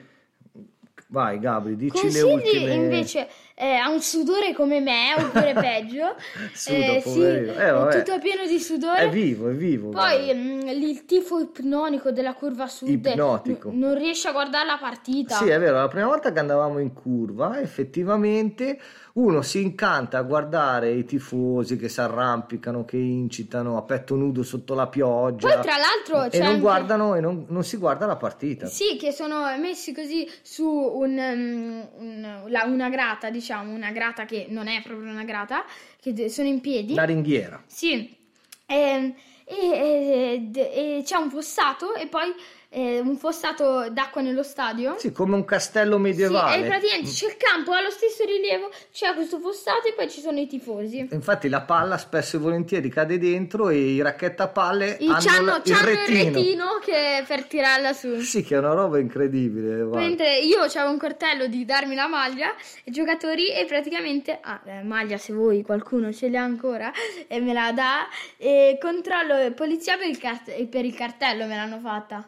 vai 1.08 1.40
Gabri, 1.40 1.76
dici 1.76 2.10
le 2.10 2.22
Consigli 2.22 2.32
ultime... 2.32 2.74
invece 2.74 3.28
eh, 3.62 3.76
a 3.76 3.90
un 3.90 4.02
sudore 4.02 4.54
come 4.56 4.80
me, 4.80 5.14
oppure 5.16 5.54
peggio. 5.54 6.16
Suda, 6.52 6.76
eh, 6.76 7.02
sì. 7.06 7.22
Eh, 7.22 8.04
tutto 8.04 8.18
pieno 8.20 8.48
di 8.48 8.60
sudore. 8.60 9.02
È 9.02 9.10
vivo, 9.10 9.50
è 9.50 9.54
vivo. 9.54 9.90
Poi 9.90 10.24
guarda. 10.24 10.34
mm, 10.34 10.68
il 10.70 11.06
tifo 11.06 11.38
ipnonico 11.40 12.10
della 12.12 12.34
curva 12.34 12.66
sud 12.66 12.90
Ipnotico. 12.90 13.70
n- 13.70 13.78
non 13.78 13.96
riesce 13.96 14.28
a 14.30 14.32
guardare 14.32 14.66
la 14.66 14.80
partita. 14.82 15.36
Sì, 15.36 15.50
è 15.50 15.60
vero, 15.60 15.76
la 15.76 15.88
prima 15.88 16.08
volta 16.08 16.32
che 16.32 16.40
andavamo 16.40 16.80
in 16.80 16.92
curva, 16.92 17.60
effettivamente 17.62 18.80
uno 19.14 19.42
si 19.42 19.62
incanta 19.62 20.18
a 20.18 20.22
guardare 20.22 20.92
i 20.92 21.04
tifosi 21.06 21.78
che 21.78 21.90
si 21.90 22.00
arrampicano, 22.02 22.86
che 22.86 22.98
incitano 22.98 23.78
a 23.78 23.82
petto 23.82 24.16
nudo 24.16 24.44
sotto 24.44 24.74
la 24.74 24.88
pioggia. 24.88 25.48
Poi 25.54 25.62
tra 25.62 25.76
l'altro 25.78 26.24
e 26.24 26.30
c'è 26.30 26.38
non 26.40 26.48
anche- 26.48 26.60
guardano 26.62 27.16
e 27.16 27.20
non, 27.20 27.46
non 27.50 27.64
si 27.64 27.78
guarda 27.78 28.06
la 28.06 28.16
partita. 28.16 28.68
Sì, 28.68 28.96
che 28.98 29.12
sono 29.12 29.44
messi 29.60 29.94
così 29.94 30.30
su 30.42 30.66
un, 30.66 31.18
um, 31.18 31.88
un- 31.98 32.44
la- 32.48 32.64
una 32.66 32.90
grata, 32.90 33.30
diciamo, 33.30 33.74
una 33.74 33.92
grata 33.92 34.26
che 34.26 34.46
non 34.50 34.68
è 34.68 34.82
proprio 34.82 35.10
una 35.12 35.24
grata, 35.26 35.64
che 36.00 36.30
sono 36.30 36.48
in 36.48 36.62
piedi. 36.62 36.94
La 36.94 37.04
ringhiera. 37.04 37.62
Sì, 37.68 38.18
Ehm, 38.68 39.14
e, 39.44 39.56
e- 40.34 40.40
d- 40.50 40.56
e 40.58 41.02
c'è 41.04 41.18
un 41.18 41.30
fossato 41.30 41.94
e 41.96 42.08
poi 42.08 42.34
eh, 42.74 43.00
un 43.02 43.18
fossato 43.18 43.90
d'acqua 43.90 44.22
nello 44.22 44.44
stadio. 44.44 44.96
Sì, 44.98 45.12
come 45.12 45.36
un 45.36 45.44
castello 45.44 45.98
Sì, 45.98 46.02
medievale. 46.02 46.64
e 46.64 46.68
praticamente 46.68 47.10
c'è 47.12 47.26
il 47.28 47.36
campo 47.38 47.74
allo 47.74 47.90
stesso 47.90 48.24
rilievo, 48.24 48.70
c'è 48.94 49.14
questo 49.14 49.40
fossato 49.40 49.88
e 49.90 49.94
poi 49.94 50.10
ci 50.10 50.22
sono 50.22 50.40
i 50.40 50.48
tifosi. 50.48 51.08
Infatti 51.12 51.50
la 51.50 51.62
palla 51.62 51.98
spesso 51.98 52.38
e 52.38 52.40
volentieri 52.40 52.88
cade 52.90 53.18
dentro 53.20 53.68
e 53.70 53.78
i 53.78 54.02
racchettapalle 54.02 54.98
I- 55.02 55.08
hanno 55.08 55.18
c'hanno, 55.20 55.46
la- 55.48 55.62
il 55.64 55.72
c'hanno 55.74 55.90
il 55.90 55.98
retino. 55.98 56.24
retino 56.38 56.66
che 56.82 57.24
per 57.28 57.44
tirarla 57.44 57.92
su. 57.94 58.20
Sì, 58.22 58.42
che 58.42 58.56
è 58.56 58.58
una 58.60 58.74
roba 58.74 59.00
incredibile. 59.00 59.84
guarda. 59.84 59.98
Mentre 60.08 60.38
io 60.40 60.60
avevo 60.62 60.90
un 60.92 60.98
cartello 60.98 61.48
di 61.48 61.66
darmi 61.66 61.94
la 61.96 62.08
maglia, 62.08 62.54
i 62.86 62.92
giocatori 62.92 63.52
e 63.52 63.66
praticamente, 63.66 64.38
ah, 64.42 64.62
eh, 64.66 64.84
maglia 64.84 65.18
se 65.18 65.34
voi 65.34 65.62
qualcuno 65.62 66.14
ce 66.14 66.30
l'ha 66.30 66.42
ancora 66.42 66.92
e 67.28 67.40
me 67.42 67.52
la 67.52 67.72
dà, 67.74 68.08
e 68.38 68.78
controllo 68.80 69.52
polizia 69.54 69.98
per 69.98 70.08
il, 70.08 70.18
cart- 70.18 70.66
per 70.68 70.86
il 70.86 70.94
cartello 70.96 71.46
me 71.46 71.56
l'hanno 71.56 71.80
fatta. 71.80 72.26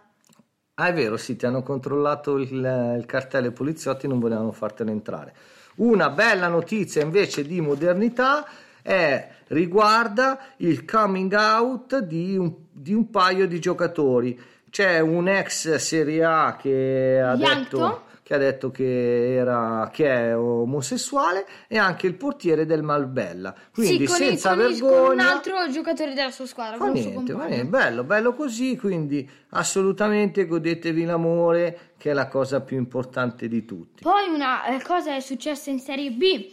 Ah, 0.75 0.87
è 0.87 0.93
vero, 0.93 1.17
sì, 1.17 1.35
ti 1.35 1.45
hanno 1.45 1.61
controllato 1.61 2.37
il, 2.37 2.49
il 2.51 3.05
cartello 3.05 3.47
i 3.47 3.51
poliziotti 3.51 4.07
non 4.07 4.19
volevano 4.19 4.51
fartene 4.51 4.91
entrare. 4.91 5.33
Una 5.75 6.09
bella 6.09 6.47
notizia 6.47 7.01
invece 7.03 7.43
di 7.45 7.61
modernità 7.61 8.45
è, 8.81 9.27
riguarda 9.47 10.39
il 10.57 10.83
coming 10.85 11.31
out 11.33 11.99
di 11.99 12.35
un, 12.37 12.51
di 12.71 12.93
un 12.93 13.09
paio 13.11 13.47
di 13.47 13.59
giocatori. 13.59 14.39
C'è 14.69 14.99
un 14.99 15.27
ex 15.27 15.75
Serie 15.75 16.23
A 16.23 16.57
che 16.59 17.21
ha 17.23 17.35
Yankto? 17.35 17.77
detto 17.77 18.02
che 18.23 18.33
ha 18.33 18.37
detto 18.37 18.71
che, 18.71 19.35
era, 19.35 19.89
che 19.91 20.09
è 20.09 20.37
omosessuale 20.37 21.45
e 21.67 21.77
anche 21.77 22.07
il 22.07 22.15
portiere 22.15 22.65
del 22.65 22.81
Malbella. 22.81 23.53
Quindi 23.73 24.07
sì, 24.07 24.13
senza 24.13 24.55
con 24.55 24.71
il- 24.71 24.79
con 24.79 24.89
vergogna... 24.89 25.11
un 25.11 25.19
altro 25.19 25.69
giocatore 25.69 26.13
della 26.13 26.31
sua 26.31 26.45
squadra, 26.45 26.77
Fa 26.77 26.87
niente, 26.87 27.33
fa 27.33 27.45
niente, 27.45 27.65
bello, 27.65 28.03
bello 28.03 28.33
così, 28.33 28.77
quindi 28.77 29.29
assolutamente 29.49 30.45
godetevi 30.45 31.03
l'amore 31.03 31.91
che 31.97 32.11
è 32.11 32.13
la 32.13 32.27
cosa 32.27 32.61
più 32.61 32.77
importante 32.77 33.47
di 33.47 33.65
tutti. 33.65 34.03
Poi 34.03 34.29
una 34.29 34.65
eh, 34.65 34.81
cosa 34.81 35.15
è 35.15 35.19
successa 35.19 35.69
in 35.69 35.79
Serie 35.79 36.11
B, 36.11 36.51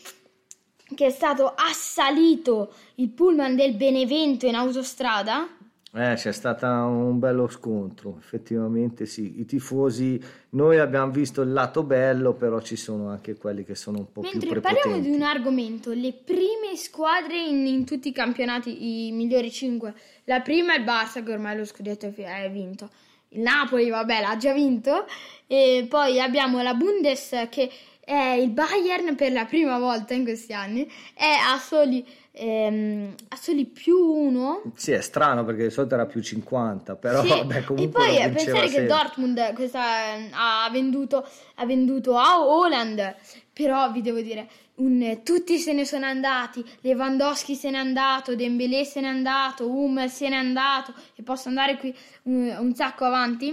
che 0.94 1.06
è 1.06 1.10
stato 1.10 1.54
assalito 1.56 2.72
il 2.96 3.10
pullman 3.10 3.54
del 3.54 3.74
Benevento 3.76 4.46
in 4.46 4.56
autostrada. 4.56 5.48
Eh, 5.92 6.14
c'è 6.14 6.30
stato 6.30 6.66
un 6.66 7.18
bello 7.18 7.48
scontro, 7.48 8.16
effettivamente 8.16 9.06
sì, 9.06 9.40
i 9.40 9.44
tifosi, 9.44 10.22
noi 10.50 10.78
abbiamo 10.78 11.10
visto 11.10 11.42
il 11.42 11.52
lato 11.52 11.82
bello, 11.82 12.34
però 12.34 12.60
ci 12.60 12.76
sono 12.76 13.08
anche 13.08 13.36
quelli 13.36 13.64
che 13.64 13.74
sono 13.74 13.98
un 13.98 14.12
po' 14.12 14.20
più 14.20 14.30
Mentre 14.30 14.60
prepotenti. 14.60 14.82
parliamo 14.82 15.02
di 15.02 15.16
un 15.16 15.22
argomento, 15.22 15.90
le 15.92 16.12
prime 16.12 16.76
squadre 16.76 17.36
in, 17.36 17.66
in 17.66 17.84
tutti 17.84 18.06
i 18.06 18.12
campionati, 18.12 19.08
i 19.08 19.10
migliori 19.10 19.50
5. 19.50 19.94
La 20.26 20.40
prima 20.40 20.74
è 20.74 20.78
il 20.78 20.84
Barça, 20.84 21.24
che 21.24 21.32
ormai 21.32 21.56
lo 21.56 21.64
scudetto 21.64 22.06
è 22.14 22.50
vinto. 22.52 22.88
Il 23.30 23.40
Napoli, 23.40 23.90
vabbè, 23.90 24.20
l'ha 24.20 24.36
già 24.36 24.52
vinto. 24.52 25.06
E 25.48 25.86
poi 25.88 26.20
abbiamo 26.20 26.62
la 26.62 26.74
Bundes, 26.74 27.48
che 27.50 27.68
è 28.00 28.32
il 28.32 28.50
Bayern 28.50 29.14
per 29.14 29.32
la 29.32 29.44
prima 29.44 29.78
volta 29.78 30.14
in 30.14 30.24
questi 30.24 30.52
anni. 30.52 30.90
È 31.14 31.24
a 31.26 31.58
soli, 31.58 32.04
ehm, 32.32 33.14
a 33.28 33.36
soli 33.36 33.66
più 33.66 33.96
uno. 33.96 34.62
Sì, 34.74 34.92
è 34.92 35.00
strano 35.00 35.44
perché 35.44 35.64
di 35.64 35.70
solito 35.70 35.94
era 35.94 36.06
più 36.06 36.20
50, 36.22 36.96
però 36.96 37.22
Sì, 37.22 37.28
vabbè, 37.28 37.64
comunque 37.64 38.02
e 38.02 38.06
poi 38.06 38.16
eh, 38.18 38.28
pensare 38.30 38.66
che 38.66 38.68
sempre. 38.68 38.86
Dortmund 38.86 39.52
questa, 39.54 40.14
eh, 40.16 40.30
ha, 40.32 40.68
venduto, 40.70 41.26
ha 41.56 41.66
venduto 41.66 42.16
a 42.16 42.40
Holland, 42.44 43.14
però 43.52 43.90
vi 43.92 44.00
devo 44.02 44.20
dire, 44.20 44.48
un- 44.76 45.20
tutti 45.22 45.58
se 45.58 45.72
ne 45.72 45.84
sono 45.84 46.06
andati, 46.06 46.64
Lewandowski 46.80 47.54
se 47.54 47.70
n'è 47.70 47.76
andato, 47.78 48.34
Dembélé 48.34 48.84
se 48.84 49.00
n'è 49.00 49.08
andato, 49.08 49.68
Um 49.70 50.06
se 50.08 50.28
n'è 50.28 50.36
andato, 50.36 50.94
e 51.14 51.22
posso 51.22 51.48
andare 51.48 51.76
qui 51.76 51.94
un, 52.24 52.56
un 52.58 52.74
sacco 52.74 53.04
avanti, 53.04 53.48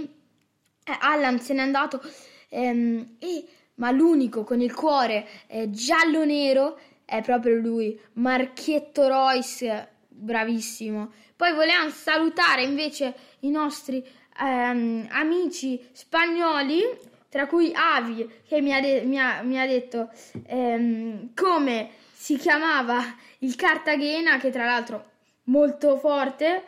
eh, 0.84 0.96
Allan 1.00 1.38
se 1.40 1.54
n'è 1.54 1.60
andato, 1.60 2.00
ehm, 2.48 3.16
e- 3.18 3.44
ma 3.78 3.90
l'unico 3.90 4.44
con 4.44 4.60
il 4.60 4.74
cuore 4.74 5.26
eh, 5.46 5.70
giallo-nero 5.70 6.78
è 7.04 7.22
proprio 7.22 7.54
lui, 7.54 7.98
Marchietto 8.14 9.08
Royce, 9.08 9.88
bravissimo. 10.08 11.12
Poi 11.34 11.52
volevamo 11.54 11.88
salutare 11.90 12.62
invece 12.62 13.14
i 13.40 13.50
nostri 13.50 14.04
ehm, 14.40 15.06
amici 15.10 15.80
spagnoli, 15.92 16.82
tra 17.28 17.46
cui 17.46 17.72
Avi, 17.74 18.28
che 18.46 18.60
mi 18.60 18.74
ha, 18.74 18.80
de- 18.80 19.02
mi 19.02 19.18
ha- 19.18 19.42
mi 19.42 19.58
ha 19.60 19.66
detto 19.66 20.10
ehm, 20.46 21.32
come 21.34 21.90
si 22.12 22.36
chiamava 22.36 23.02
il 23.38 23.54
Cartagena, 23.54 24.38
che 24.38 24.50
tra 24.50 24.64
l'altro 24.64 25.04
molto 25.44 25.96
forte. 25.96 26.64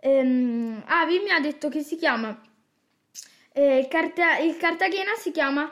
Ehm, 0.00 0.82
Avi 0.86 1.18
mi 1.20 1.30
ha 1.30 1.40
detto 1.40 1.68
che 1.68 1.82
si 1.82 1.96
chiama 1.96 2.36
eh, 3.52 3.78
il, 3.78 3.88
Carta- 3.88 4.38
il 4.38 4.56
Cartagena 4.56 5.14
si 5.14 5.30
chiama 5.30 5.70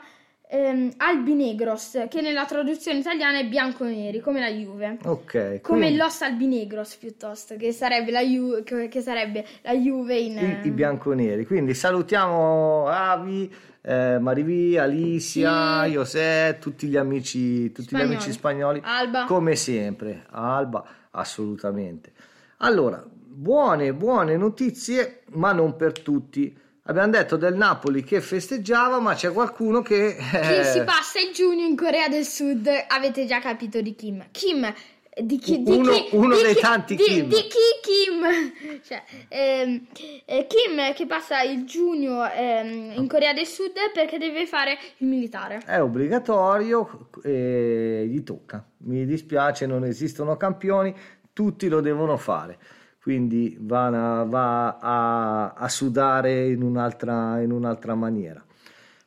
ehm, 0.53 0.91
Albinegros, 0.97 2.05
che 2.09 2.21
nella 2.21 2.45
traduzione 2.45 2.99
italiana 2.99 3.39
è 3.39 3.45
bianconeri, 3.47 4.19
come 4.19 4.39
la 4.39 4.49
Juve. 4.51 4.97
Ok, 5.05 5.61
Come 5.61 5.79
quindi 5.79 5.95
Los 5.97 6.21
Albinegros 6.21 6.95
piuttosto, 6.97 7.55
che 7.57 7.71
sarebbe 7.71 8.11
la, 8.11 8.21
Ju- 8.21 8.63
che 8.63 9.01
sarebbe 9.01 9.45
la 9.63 9.73
Juve 9.73 10.17
in... 10.17 10.37
i, 10.63 10.67
i 10.67 10.71
bianconeri. 10.71 11.45
Quindi 11.45 11.73
salutiamo 11.73 12.85
Avi, 12.87 13.51
eh, 13.81 14.19
Marivi, 14.19 14.77
Alicia, 14.77 15.83
Sì. 15.85 15.89
José, 15.91 16.57
tutti 16.59 16.87
gli 16.87 16.97
amici, 16.97 17.71
tutti 17.71 17.87
Spagnoli. 17.87 18.09
gli 18.09 18.13
amici 18.13 18.31
spagnoli, 18.31 18.81
Alba. 18.83 19.25
come 19.25 19.55
sempre. 19.55 20.25
Alba, 20.29 20.85
assolutamente. 21.11 22.11
Allora, 22.57 23.03
buone, 23.09 23.93
buone 23.93 24.37
notizie, 24.37 25.21
ma 25.31 25.51
non 25.51 25.75
per 25.75 25.99
tutti. 25.99 26.55
Abbiamo 26.85 27.11
detto 27.11 27.37
del 27.37 27.55
Napoli 27.55 28.03
che 28.03 28.19
festeggiava, 28.19 28.99
ma 28.99 29.13
c'è 29.13 29.31
qualcuno 29.31 29.81
che... 29.81 30.17
Che 30.17 30.59
eh, 30.59 30.63
si 30.65 30.83
passa 30.83 31.17
il 31.19 31.31
giugno 31.33 31.65
in 31.65 31.77
Corea 31.77 32.09
del 32.09 32.25
Sud, 32.25 32.69
avete 32.89 33.25
già 33.25 33.39
capito 33.39 33.79
di 33.81 33.95
Kim. 33.95 34.25
Kim, 34.31 34.73
di 35.15 35.37
chi? 35.37 35.63
Di 35.63 35.71
Uno- 35.71 35.91
chi- 35.93 36.09
uno 36.11 36.35
di 36.35 36.41
dei 36.41 36.55
chi- 36.55 36.59
tanti 36.59 36.95
di, 36.95 37.03
Kim. 37.03 37.27
Di 37.29 37.35
chi 37.35 37.79
Kim? 37.81 38.81
Cioè, 38.83 39.01
ehm, 39.29 39.85
eh, 40.25 40.45
Kim 40.45 40.93
che 40.93 41.05
passa 41.05 41.41
il 41.41 41.63
giugno 41.63 42.29
ehm, 42.29 42.93
in 42.97 43.07
Corea 43.07 43.31
del 43.31 43.45
Sud 43.45 43.71
perché 43.93 44.17
deve 44.17 44.45
fare 44.45 44.77
il 44.97 45.07
militare. 45.07 45.61
È 45.65 45.79
obbligatorio 45.81 47.07
e 47.23 48.03
gli 48.09 48.23
tocca. 48.23 48.61
Mi 48.79 49.05
dispiace, 49.05 49.65
non 49.65 49.85
esistono 49.85 50.35
campioni, 50.35 50.93
tutti 51.31 51.69
lo 51.69 51.79
devono 51.79 52.17
fare. 52.17 52.57
Quindi 53.03 53.57
va, 53.59 54.21
a- 54.21 54.23
va 54.23 54.77
a, 54.79 55.53
a 55.53 55.67
sudare 55.67 56.47
in 56.47 56.63
un'altra, 56.63 57.41
in 57.41 57.51
un'altra 57.51 57.95
maniera. 57.95 58.41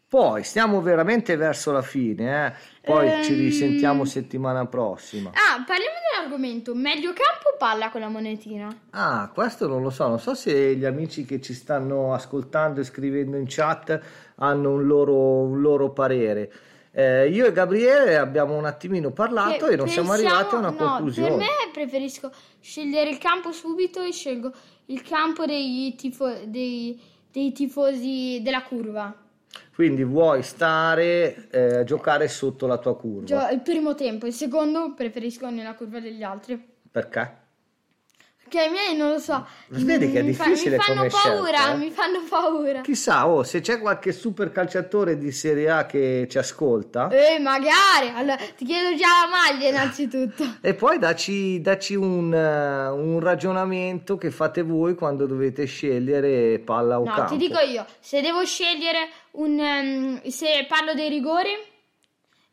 Poi 0.08 0.44
stiamo 0.44 0.80
veramente 0.82 1.34
verso 1.36 1.72
la 1.72 1.82
fine, 1.82 2.46
eh. 2.46 2.52
poi 2.84 3.10
ci 3.24 3.32
Ehm. 3.32 3.38
risentiamo 3.38 4.04
settimana 4.04 4.64
prossima. 4.66 5.30
Ah, 5.30 5.64
parliamo 5.66 5.94
dell'argomento. 6.12 6.74
Meglio 6.74 7.08
campo 7.12 7.48
o 7.54 7.56
palla 7.58 7.90
con 7.90 8.02
la 8.02 8.08
monetina? 8.08 8.68
Ah, 8.90 9.30
questo 9.34 9.66
non 9.66 9.82
lo 9.82 9.90
so, 9.90 10.06
non 10.06 10.20
so 10.20 10.34
se 10.34 10.76
gli 10.76 10.84
amici 10.84 11.24
che 11.24 11.40
ci 11.40 11.54
stanno 11.54 12.12
ascoltando 12.14 12.80
e 12.80 12.84
scrivendo 12.84 13.36
in 13.36 13.46
chat 13.48 13.98
hanno 14.36 14.72
un 14.74 14.86
loro, 14.86 15.14
un 15.40 15.60
loro 15.60 15.90
parere. 15.90 16.52
Eh, 16.98 17.28
io 17.28 17.44
e 17.44 17.52
Gabriele 17.52 18.16
abbiamo 18.16 18.56
un 18.56 18.64
attimino 18.64 19.10
parlato 19.10 19.66
Che 19.66 19.72
e 19.72 19.76
non 19.76 19.86
siamo 19.86 20.08
pensiamo- 20.12 20.12
arrivati 20.34 20.54
a 20.54 20.58
una 20.58 20.70
no, 20.70 20.76
conclusione. 20.76 21.28
Per 21.28 21.36
me 21.36 21.46
preferisco 21.70 22.32
scegliere 22.58 23.10
il 23.10 23.18
campo 23.18 23.52
subito 23.52 24.00
e 24.02 24.12
scelgo 24.12 24.50
il 24.86 25.02
campo 25.02 25.44
dei, 25.44 25.94
tifo- 25.94 26.46
dei- 26.46 26.98
dei 27.30 27.52
tifosi 27.52 28.40
della 28.42 28.62
curva. 28.62 29.14
Quindi 29.74 30.04
vuoi 30.04 30.42
stare 30.42 31.48
eh, 31.50 31.76
a 31.80 31.84
giocare 31.84 32.28
sotto 32.28 32.66
la 32.66 32.78
tua 32.78 32.96
curva? 32.96 33.26
Gio- 33.26 33.48
il 33.54 33.60
primo 33.60 33.94
tempo, 33.94 34.24
il 34.26 34.32
secondo 34.32 34.94
preferisco 34.94 35.50
nella 35.50 35.74
curva 35.74 36.00
degli 36.00 36.22
altri. 36.22 36.58
Perché? 36.90 37.44
Che 38.48 38.60
ai 38.60 38.70
miei 38.70 38.96
non 38.96 39.10
lo 39.10 39.18
so. 39.18 39.44
Vedi 39.68 40.12
che 40.12 40.20
è 40.20 40.22
mi 40.22 40.32
fa- 40.32 40.44
difficile 40.44 40.76
Mi 40.76 40.82
fanno 40.82 40.98
come 40.98 41.10
paura, 41.10 41.56
scelta, 41.58 41.72
eh? 41.72 41.76
mi 41.76 41.90
fanno 41.90 42.20
paura. 42.28 42.80
Chissà, 42.82 43.26
oh, 43.28 43.42
se 43.42 43.60
c'è 43.60 43.80
qualche 43.80 44.12
super 44.12 44.52
calciatore 44.52 45.18
di 45.18 45.32
Serie 45.32 45.68
A 45.70 45.84
che 45.86 46.26
ci 46.30 46.38
ascolta, 46.38 47.08
Eh, 47.08 47.38
magari. 47.40 48.08
Allora, 48.14 48.36
ti 48.56 48.64
chiedo 48.64 48.94
già 48.96 49.06
la 49.24 49.28
maglia 49.28 49.68
innanzitutto. 49.68 50.44
E 50.62 50.74
poi 50.74 50.98
dacci, 50.98 51.60
dacci 51.60 51.94
un, 51.96 52.32
eh, 52.32 52.88
un 52.88 53.18
ragionamento 53.20 54.16
che 54.16 54.30
fate 54.30 54.62
voi 54.62 54.94
quando 54.94 55.26
dovete 55.26 55.64
scegliere 55.64 56.58
palla 56.60 57.00
o 57.00 57.04
No, 57.04 57.12
campo. 57.12 57.32
ti 57.32 57.36
dico 57.38 57.58
io, 57.58 57.84
se 58.00 58.20
devo 58.20 58.44
scegliere 58.44 59.08
un... 59.32 59.58
ehm, 59.58 60.22
se 60.28 60.64
parlo 60.68 60.94
dei 60.94 61.08
rigori, 61.08 61.50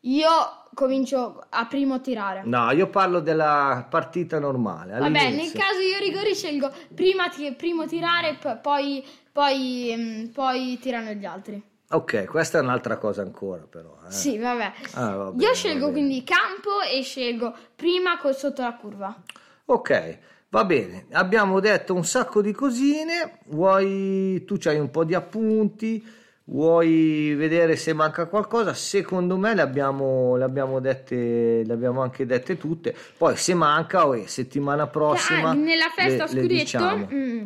io 0.00 0.28
comincio 0.74 1.44
a 1.48 1.66
primo 1.66 2.00
tirare. 2.00 2.42
No, 2.44 2.70
io 2.72 2.88
parlo 2.88 3.20
della 3.20 3.86
partita 3.88 4.38
normale. 4.38 4.98
Vabbè, 4.98 5.08
nel 5.10 5.26
all'inizio. 5.26 5.58
caso 5.60 5.78
io 5.80 5.98
rigori 5.98 6.34
scelgo 6.34 6.70
prima 6.94 7.28
ti- 7.28 7.52
primo 7.52 7.86
tirare, 7.86 8.34
p- 8.34 8.58
poi, 8.60 9.04
poi, 9.32 9.90
ehm, 9.90 10.28
poi 10.28 10.78
tirano 10.80 11.10
gli 11.12 11.24
altri. 11.24 11.62
Ok, 11.90 12.24
questa 12.24 12.58
è 12.58 12.60
un'altra 12.60 12.96
cosa 12.96 13.22
ancora 13.22 13.62
però. 13.68 13.96
eh. 14.08 14.10
Sì, 14.10 14.36
vabbè. 14.38 14.72
Ah, 14.94 15.14
va 15.16 15.30
bene, 15.30 15.44
io 15.44 15.54
scelgo 15.54 15.86
bene. 15.86 15.92
quindi 15.92 16.24
campo 16.24 16.80
e 16.80 17.02
scelgo 17.02 17.54
prima 17.76 18.18
col 18.18 18.34
sotto 18.34 18.62
la 18.62 18.74
curva. 18.74 19.14
Ok, 19.66 20.18
va 20.48 20.64
bene. 20.64 21.06
Abbiamo 21.12 21.60
detto 21.60 21.94
un 21.94 22.04
sacco 22.04 22.40
di 22.42 22.52
cosine. 22.52 23.38
Vuoi 23.46 24.42
tu 24.44 24.56
c'hai 24.58 24.78
un 24.78 24.90
po' 24.90 25.04
di 25.04 25.14
appunti? 25.14 26.04
Vuoi 26.46 27.34
vedere 27.34 27.74
se 27.74 27.94
manca 27.94 28.26
qualcosa? 28.26 28.74
Secondo 28.74 29.38
me 29.38 29.54
le 29.54 29.62
abbiamo, 29.62 30.36
le 30.36 30.44
abbiamo 30.44 30.78
dette, 30.78 31.62
le 31.64 31.72
abbiamo 31.72 32.02
anche 32.02 32.26
dette 32.26 32.58
tutte. 32.58 32.94
Poi 33.16 33.34
se 33.36 33.54
manca, 33.54 34.06
oh, 34.06 34.26
settimana 34.26 34.86
prossima. 34.86 35.50
Ah, 35.50 35.54
nella 35.54 35.88
festa 35.94 36.24
le- 36.26 36.32
le 36.34 36.40
scudetto 36.42 36.50
diciamo. 36.52 37.08
mm, 37.10 37.42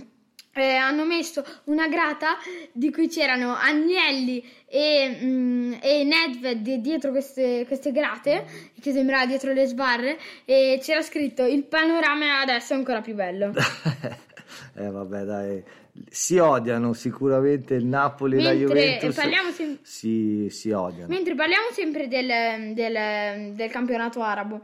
eh, 0.55 0.75
hanno 0.75 1.05
messo 1.05 1.45
una 1.65 1.87
grata 1.87 2.39
di 2.73 2.91
cui 2.91 3.07
c'erano 3.09 3.55
Agnelli 3.55 4.45
e, 4.67 5.17
mm, 5.23 5.73
e 5.81 6.03
Nedved 6.03 6.59
di- 6.63 6.81
dietro 6.81 7.13
queste, 7.13 7.65
queste 7.69 7.93
grate, 7.93 8.47
che 8.81 8.91
sembrava 8.91 9.27
dietro 9.27 9.53
le 9.53 9.67
sbarre, 9.67 10.19
e 10.45 10.81
c'era 10.83 11.03
scritto 11.03 11.45
il 11.47 11.63
panorama 11.63 12.41
adesso 12.41 12.73
è 12.73 12.77
ancora 12.77 13.01
più 13.01 13.15
bello. 13.15 13.53
Eh 14.75 14.91
vabbè 14.91 15.25
dai, 15.25 15.63
si 16.09 16.39
odiano 16.39 16.93
sicuramente 16.93 17.75
il 17.75 17.85
Napoli 17.87 18.39
e 18.39 18.43
la 18.43 18.51
Mentre 18.53 18.67
Juventus. 18.67 19.15
parliamo 19.15 19.51
sem- 19.51 19.79
si, 19.83 20.49
si 20.51 20.71
odiano. 20.71 21.09
Mentre 21.09 21.35
parliamo 21.35 21.69
sempre 21.73 22.09
del, 22.09 22.75
del- 22.75 23.53
del 23.55 23.71
campionato 23.71 24.23
arabo, 24.23 24.63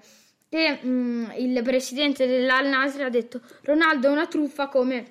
che 0.49 0.79
mm, 0.85 1.31
il 1.39 1.61
presidente 1.63 2.27
dell'Al 2.27 2.69
Nasr 2.69 3.03
ha 3.03 3.09
detto 3.09 3.41
Ronaldo 3.63 4.09
è 4.09 4.11
una 4.11 4.27
truffa 4.27 4.69
come, 4.69 5.05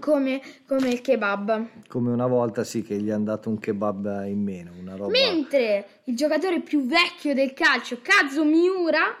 come, 0.00 0.40
come 0.66 0.88
il 0.90 1.00
kebab. 1.00 1.66
Come 1.88 2.10
una 2.10 2.26
volta 2.26 2.64
sì 2.64 2.82
che 2.82 2.96
gli 2.96 3.10
hanno 3.10 3.24
dato 3.24 3.48
un 3.50 3.58
kebab 3.58 4.24
in 4.26 4.42
meno, 4.42 4.72
una 4.78 4.96
roba... 4.96 5.10
Mentre 5.10 6.00
il 6.04 6.16
giocatore 6.16 6.60
più 6.60 6.86
vecchio 6.86 7.34
del 7.34 7.52
calcio, 7.52 7.98
Kazo 8.00 8.44
Miura, 8.44 9.16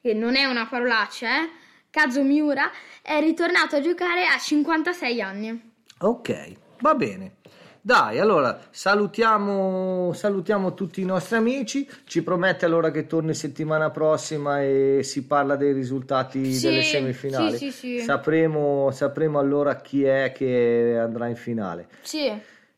che 0.00 0.14
non 0.14 0.34
è 0.34 0.44
una 0.46 0.66
parolaccia, 0.66 1.42
eh? 1.44 1.48
Kazo 1.90 2.22
Miura, 2.22 2.70
è 3.02 3.18
ritornato 3.20 3.76
a 3.76 3.80
giocare 3.80 4.24
a 4.26 4.36
56 4.38 5.20
anni. 5.22 5.67
Ok, 6.00 6.52
va 6.80 6.94
bene. 6.94 7.36
Dai, 7.80 8.18
allora 8.18 8.58
salutiamo, 8.70 10.12
salutiamo 10.12 10.74
tutti 10.74 11.00
i 11.00 11.04
nostri 11.04 11.36
amici. 11.36 11.88
Ci 12.04 12.22
promette 12.22 12.66
allora 12.66 12.90
che 12.90 13.06
torni 13.06 13.34
settimana 13.34 13.90
prossima 13.90 14.62
e 14.62 15.00
si 15.02 15.24
parla 15.24 15.56
dei 15.56 15.72
risultati 15.72 16.52
Sì, 16.52 16.66
delle 16.66 16.82
semifinali. 16.82 17.56
sì, 17.56 17.70
sì, 17.70 17.98
sì. 17.98 18.00
Sapremo, 18.00 18.90
sapremo 18.90 19.38
allora 19.38 19.76
chi 19.76 20.04
è 20.04 20.32
che 20.34 20.98
andrà 21.00 21.28
in 21.28 21.36
finale. 21.36 21.88
Sì, 22.02 22.30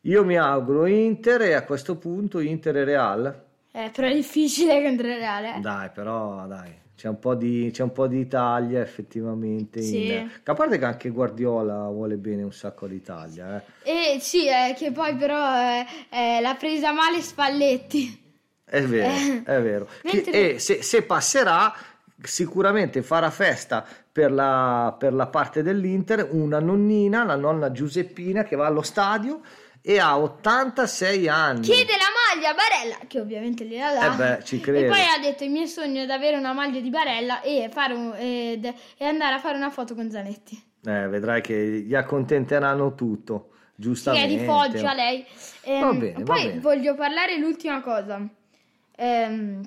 Io 0.05 0.23
mi 0.23 0.37
auguro 0.37 0.85
Inter 0.85 1.41
e 1.41 1.53
a 1.53 1.63
questo 1.63 1.95
punto 1.97 2.39
Inter 2.39 2.77
e 2.77 2.83
Real. 2.85 3.43
eh, 3.73 3.91
però 3.93 4.07
è 4.07 4.13
difficile 4.13 4.81
contro 4.81 5.07
il 5.07 5.15
Reale. 5.17 5.59
Dai, 5.61 5.89
però 5.93 6.47
dai, 6.47 6.71
c'è 7.01 7.07
un 7.07 7.17
po' 7.17 7.33
di, 7.33 7.71
c'è 7.73 7.81
un 7.81 7.93
po' 7.93 8.05
di 8.05 8.19
Italia 8.19 8.79
effettivamente. 8.79 9.81
Sì. 9.81 10.05
In... 10.13 10.29
A 10.43 10.53
parte 10.53 10.77
che 10.77 10.85
anche 10.85 11.09
Guardiola 11.09 11.87
vuole 11.87 12.17
bene 12.17 12.43
un 12.43 12.53
sacco 12.53 12.85
d'Italia. 12.85 13.59
Eh. 13.81 14.13
E 14.15 14.19
sì, 14.19 14.45
eh, 14.45 14.75
che 14.77 14.91
poi 14.91 15.15
però 15.15 15.35
eh, 15.35 15.85
eh, 16.11 16.41
l'ha 16.41 16.53
presa 16.53 16.91
male 16.91 17.19
Spalletti. 17.21 18.21
È 18.63 18.83
vero, 18.83 19.11
Eh, 19.11 19.41
è 19.45 19.61
vero. 19.63 19.87
Chi- 20.03 20.17
mentre- 20.17 20.53
E 20.53 20.59
se, 20.59 20.83
se 20.83 21.01
passerà, 21.01 21.73
sicuramente 22.21 23.01
farà 23.01 23.31
festa 23.31 23.83
per 24.11 24.31
la, 24.31 24.95
per 24.95 25.15
la 25.15 25.25
parte 25.25 25.63
dell'Inter 25.63 26.27
una 26.29 26.59
nonnina, 26.59 27.23
la 27.23 27.35
nonna 27.35 27.71
Giuseppina, 27.71 28.43
che 28.43 28.55
va 28.55 28.67
allo 28.67 28.83
stadio 28.83 29.41
e 29.83 29.99
ha 29.99 30.17
86 30.19 31.27
anni. 31.27 31.61
Chiede 31.61 31.93
la 31.93 32.35
maglia 32.35 32.49
a 32.51 32.53
Barella, 32.53 32.97
che 33.07 33.19
ovviamente 33.19 33.65
gliela 33.65 33.93
dà. 33.93 34.13
Eh 34.13 34.15
beh, 34.37 34.43
ci 34.43 34.59
credo. 34.59 34.85
E 34.85 34.87
poi 34.87 34.99
ha 35.01 35.19
detto: 35.19 35.43
Il 35.43 35.49
mio 35.51 35.65
sogno 35.65 36.03
è 36.03 36.05
di 36.05 36.11
avere 36.11 36.37
una 36.37 36.53
maglia 36.53 36.79
di 36.79 36.89
Barella 36.89 37.41
e, 37.41 37.69
fare 37.71 37.93
un- 37.93 38.13
ed- 38.15 38.73
e 38.97 39.05
andare 39.05 39.35
a 39.35 39.39
fare 39.39 39.57
una 39.57 39.69
foto 39.71 39.95
con 39.95 40.09
Zanetti. 40.11 40.69
Eh, 40.85 41.07
vedrai 41.07 41.41
che 41.41 41.55
gli 41.85 41.93
accontenteranno 41.95 42.95
tutto, 42.95 43.49
Che 43.51 43.57
giustamente. 43.75 44.35
è 44.35 44.37
di 44.39 44.45
Foggia 44.45 44.93
lei. 44.93 45.25
Ehm, 45.63 45.81
Va 45.81 45.93
bene, 45.93 46.13
va 46.13 46.23
poi 46.33 46.45
bene. 46.47 46.59
voglio 46.59 46.95
parlare 46.95 47.37
l'ultima 47.37 47.81
cosa. 47.81 48.23
Ehm, 48.97 49.61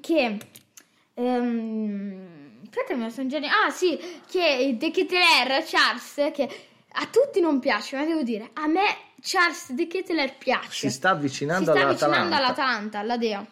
che. 0.00 0.38
ehm, 1.14 2.60
aspetta, 2.68 3.08
sono 3.10 3.28
già. 3.28 3.38
Ah, 3.38 3.70
sì, 3.70 3.98
che 4.30 4.74
De 4.78 4.90
Ketelaere, 4.90 5.64
Charles, 5.66 6.30
che 6.34 6.48
a 6.94 7.06
tutti 7.10 7.40
non 7.40 7.58
piace, 7.58 7.96
ma 7.96 8.04
devo 8.04 8.22
dire, 8.22 8.50
a 8.54 8.66
me 8.66 8.82
Charles 9.22 9.72
De 9.72 9.86
Ketelaere 9.86 10.34
piace. 10.36 10.68
Si 10.70 10.90
sta 10.90 11.10
avvicinando 11.10 11.72
Si 11.72 11.78
sta 11.78 11.86
avvicinando 11.88 12.34
all'Atalanta, 12.34 12.98
alla 12.98 13.16
Dea. 13.16 13.46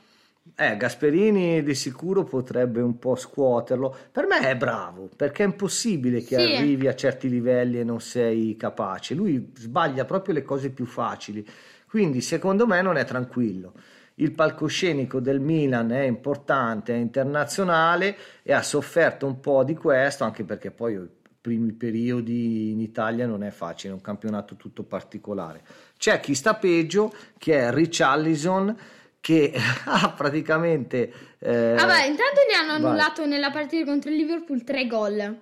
Eh, 0.57 0.77
Gasperini 0.77 1.63
di 1.63 1.75
sicuro 1.77 2.25
potrebbe 2.25 2.81
un 2.81 2.99
po' 2.99 3.15
scuoterlo. 3.15 3.97
Per 4.11 4.27
me 4.27 4.41
è 4.41 4.57
bravo, 4.57 5.09
perché 5.15 5.45
è 5.45 5.47
impossibile 5.47 6.25
che 6.25 6.37
Sì. 6.37 6.43
arrivi 6.57 6.89
a 6.89 6.95
certi 6.97 7.29
livelli 7.29 7.79
e 7.79 7.85
non 7.85 8.01
sei 8.01 8.57
capace. 8.57 9.15
Lui 9.15 9.53
sbaglia 9.55 10.05
proprio 10.05 10.35
le 10.35 10.43
cose 10.43 10.71
più 10.71 10.87
facili. 10.87 11.47
Quindi, 11.87 12.21
secondo 12.21 12.67
me, 12.67 12.83
non 12.83 12.97
è 12.97 13.05
tranquillo. 13.05 13.75
Il 14.17 14.33
palcoscenico 14.33 15.21
del 15.21 15.41
Milan 15.41 15.93
è 15.93 16.03
importante, 16.03 16.95
è 16.95 16.97
internazionale 16.97 18.17
e 18.43 18.53
ha 18.53 18.63
sofferto 18.63 19.27
un 19.27 19.39
po' 19.41 19.63
di 19.63 19.75
questo, 19.77 20.25
anche 20.25 20.43
perché 20.45 20.71
poi 20.73 20.99
primi 21.41 21.73
periodi 21.73 22.71
in 22.71 22.81
Italia 22.81 23.27
non 23.27 23.43
è 23.43 23.51
facile, 23.51 23.93
è 23.93 23.97
un 23.97 24.03
campionato 24.03 24.57
tutto 24.57 24.83
particolare. 24.83 25.63
C'è 25.97 26.21
chi 26.21 26.35
sta 26.35 26.55
peggio, 26.55 27.13
che 27.39 27.59
è 27.59 27.73
Richarlison, 27.73 28.77
che 29.21 29.53
ha 29.87 30.11
praticamente... 30.17 31.13
eh, 31.39 31.75
Vabbè, 31.75 32.05
intanto 32.07 32.41
gli 32.49 32.55
hanno 32.55 32.73
vai. 32.73 32.85
annullato 32.85 33.27
nella 33.27 33.51
partita 33.51 33.85
contro 33.85 34.11
il 34.11 34.17
Liverpool 34.17 34.65
tre 34.65 34.87
gol. 34.87 35.39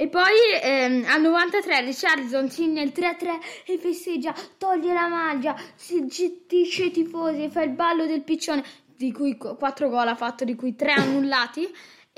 E 0.00 0.06
poi 0.06 0.30
ehm, 0.62 1.06
al 1.08 1.20
93 1.20 1.80
Richardson 1.80 2.48
segna 2.48 2.82
il 2.82 2.92
3-3 2.94 3.64
e 3.66 3.78
festeggia, 3.78 4.32
toglie 4.56 4.92
la 4.92 5.08
maglia, 5.08 5.56
si 5.74 6.06
gettisce 6.06 6.84
i 6.84 6.90
tifosi, 6.92 7.48
fa 7.50 7.62
il 7.64 7.70
ballo 7.70 8.06
del 8.06 8.22
piccione, 8.22 8.62
di 8.94 9.10
cui 9.12 9.36
4 9.36 9.88
gol 9.88 10.06
ha 10.06 10.14
fatto, 10.14 10.44
di 10.44 10.54
cui 10.54 10.76
3 10.76 10.92
annullati 10.92 11.68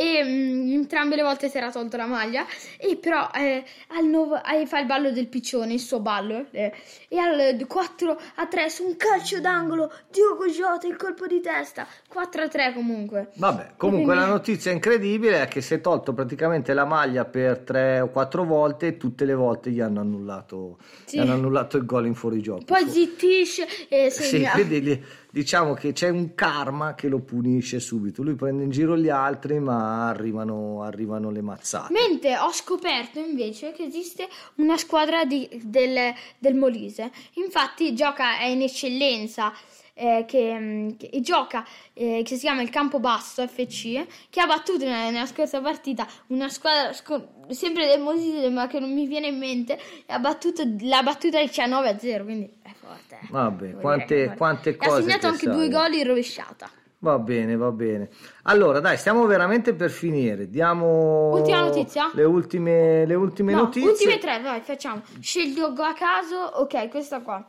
e 0.01 0.23
mh, 0.25 0.73
entrambe 0.73 1.15
le 1.17 1.23
volte 1.23 1.51
si 1.51 1.59
era 1.59 1.71
tolto 1.71 1.99
la 1.99 2.07
maglia. 2.07 2.47
E 2.79 2.97
però 2.97 3.29
eh, 3.35 3.63
al 3.89 4.07
nov- 4.07 4.41
eh, 4.51 4.65
fa 4.67 4.79
il 4.81 4.87
ballo 4.87 5.11
del 5.13 5.27
piccione, 5.29 5.75
il 5.75 5.81
suo 5.81 6.01
ballo 6.01 6.47
eh, 6.53 6.73
e 7.09 7.19
al 7.19 7.67
4 7.67 8.21
a 8.37 8.47
3 8.47 8.71
su 8.71 8.85
un 8.87 8.97
calcio 8.97 9.41
d'angolo 9.41 9.93
Diogo 10.11 10.47
Jota 10.47 10.87
il 10.87 10.97
colpo 10.97 11.27
di 11.27 11.41
testa. 11.41 11.87
4 12.09 12.43
a 12.43 12.49
3 12.49 12.73
comunque. 12.73 13.29
Vabbè, 13.35 13.73
comunque 13.77 14.07
Quindi- 14.15 14.25
la 14.27 14.33
notizia 14.33 14.71
incredibile 14.73 15.43
è 15.43 15.49
che 15.49 15.61
si 15.61 15.75
è 15.75 15.81
tolto 15.83 16.15
praticamente 16.15 16.73
la 16.73 16.85
maglia 16.87 17.25
per 17.27 17.59
tre 17.59 18.01
o 18.01 18.09
quattro 18.09 18.45
volte 18.45 18.87
e 18.87 18.97
tutte 18.97 19.25
le 19.27 19.35
volte 19.35 19.71
gli 19.71 19.81
hanno 19.81 20.01
annullato, 20.01 20.79
Sì. 21.05 21.17
gli 21.17 21.21
hanno 21.21 21.33
annullato 21.35 21.77
il 21.77 21.85
gol 21.85 22.07
in 22.07 22.15
fuorigioco. 22.15 22.65
poi 22.65 22.89
zittisce 22.89 23.67
e 23.89 24.09
Sì, 24.11 24.23
segna. 24.23 24.53
quindi 24.53 24.81
li- 24.81 25.05
diciamo 25.31 25.75
che 25.75 25.93
c'è 25.93 26.09
un 26.09 26.35
karma 26.35 26.95
che 26.95 27.09
lo 27.09 27.21
punisce 27.21 27.81
subito. 27.81 28.23
Lui 28.23 28.35
prende 28.35 28.65
in 28.65 28.71
giro 28.71 28.97
gli 28.97 29.09
altri, 29.09 29.59
ma 29.61 30.09
arrivano, 30.09 30.83
arrivano 30.83 31.31
le 31.31 31.41
mazzate. 31.41 31.93
Mentre 31.93 32.39
ho 32.39 32.53
scoperto 32.53 33.19
invece 33.19 33.73
che 33.73 33.85
esiste 33.85 34.29
una 34.57 34.77
squadra 34.77 35.25
di- 35.25 35.49
del, 35.65 36.13
del 36.39 36.55
Molise. 36.55 37.11
Infatti 37.35 37.95
gioca 37.95 38.39
è 38.39 38.47
in 38.47 38.63
eccellenza. 38.63 39.53
Eh, 40.01 40.25
che, 40.27 40.59
mm, 40.59 40.89
che 40.97 41.11
gioca 41.21 41.63
eh, 41.93 42.23
che 42.25 42.35
si 42.35 42.41
chiama 42.41 42.63
il 42.63 42.71
Campobasso 42.71 43.47
FC 43.47 44.07
che 44.31 44.41
ha 44.41 44.47
battuto 44.47 44.85
nella, 44.87 45.11
nella 45.11 45.27
scorsa 45.27 45.61
partita 45.61 46.07
una 46.29 46.49
squadra 46.49 46.93
sco- 46.95 47.29
sempre 47.51 47.87
del 47.87 48.01
Molise 48.01 48.49
ma 48.49 48.67
che 48.67 48.81
non 48.81 48.93
mi 48.95 49.07
viene 49.07 49.27
in 49.27 49.37
mente 49.37 49.79
e 50.07 50.13
ha 50.13 50.19
battuto 50.19 50.63
l'ha 50.81 51.03
battuta 51.03 51.39
19 51.39 51.89
a 51.89 51.99
0 51.99 52.25
quindi 52.25 52.51
è 52.63 52.71
forte 52.73 53.17
eh. 53.23 53.27
Vabbè, 53.29 53.73
quante, 53.75 54.15
dire 54.23 54.37
quante 54.37 54.77
cose. 54.77 54.91
ha 54.91 55.01
segnato 55.03 55.21
che 55.21 55.27
anche 55.27 55.45
sai. 55.45 55.55
due 55.55 55.69
gol 55.69 55.93
in 55.93 56.07
rovesciata 56.07 56.71
Va 57.03 57.19
bene, 57.19 57.57
va 57.57 57.71
bene. 57.71 58.11
Allora, 58.43 58.79
dai, 58.79 58.99
stiamo 58.99 59.25
veramente 59.25 59.73
per 59.73 59.89
finire. 59.91 60.51
Diamo 60.51 61.31
Ultima 61.31 61.63
notizia? 61.63 62.11
Le 62.13 62.25
ultime, 62.25 63.07
le 63.07 63.15
ultime 63.15 63.55
No, 63.55 63.63
notizie. 63.63 63.89
ultime 63.89 64.19
tre, 64.19 64.41
vai, 64.43 64.61
facciamo. 64.61 65.01
Scegli 65.19 65.59
a 65.61 65.95
caso, 65.95 66.37
ok, 66.37 66.91
questa 66.91 67.23
qua. 67.23 67.43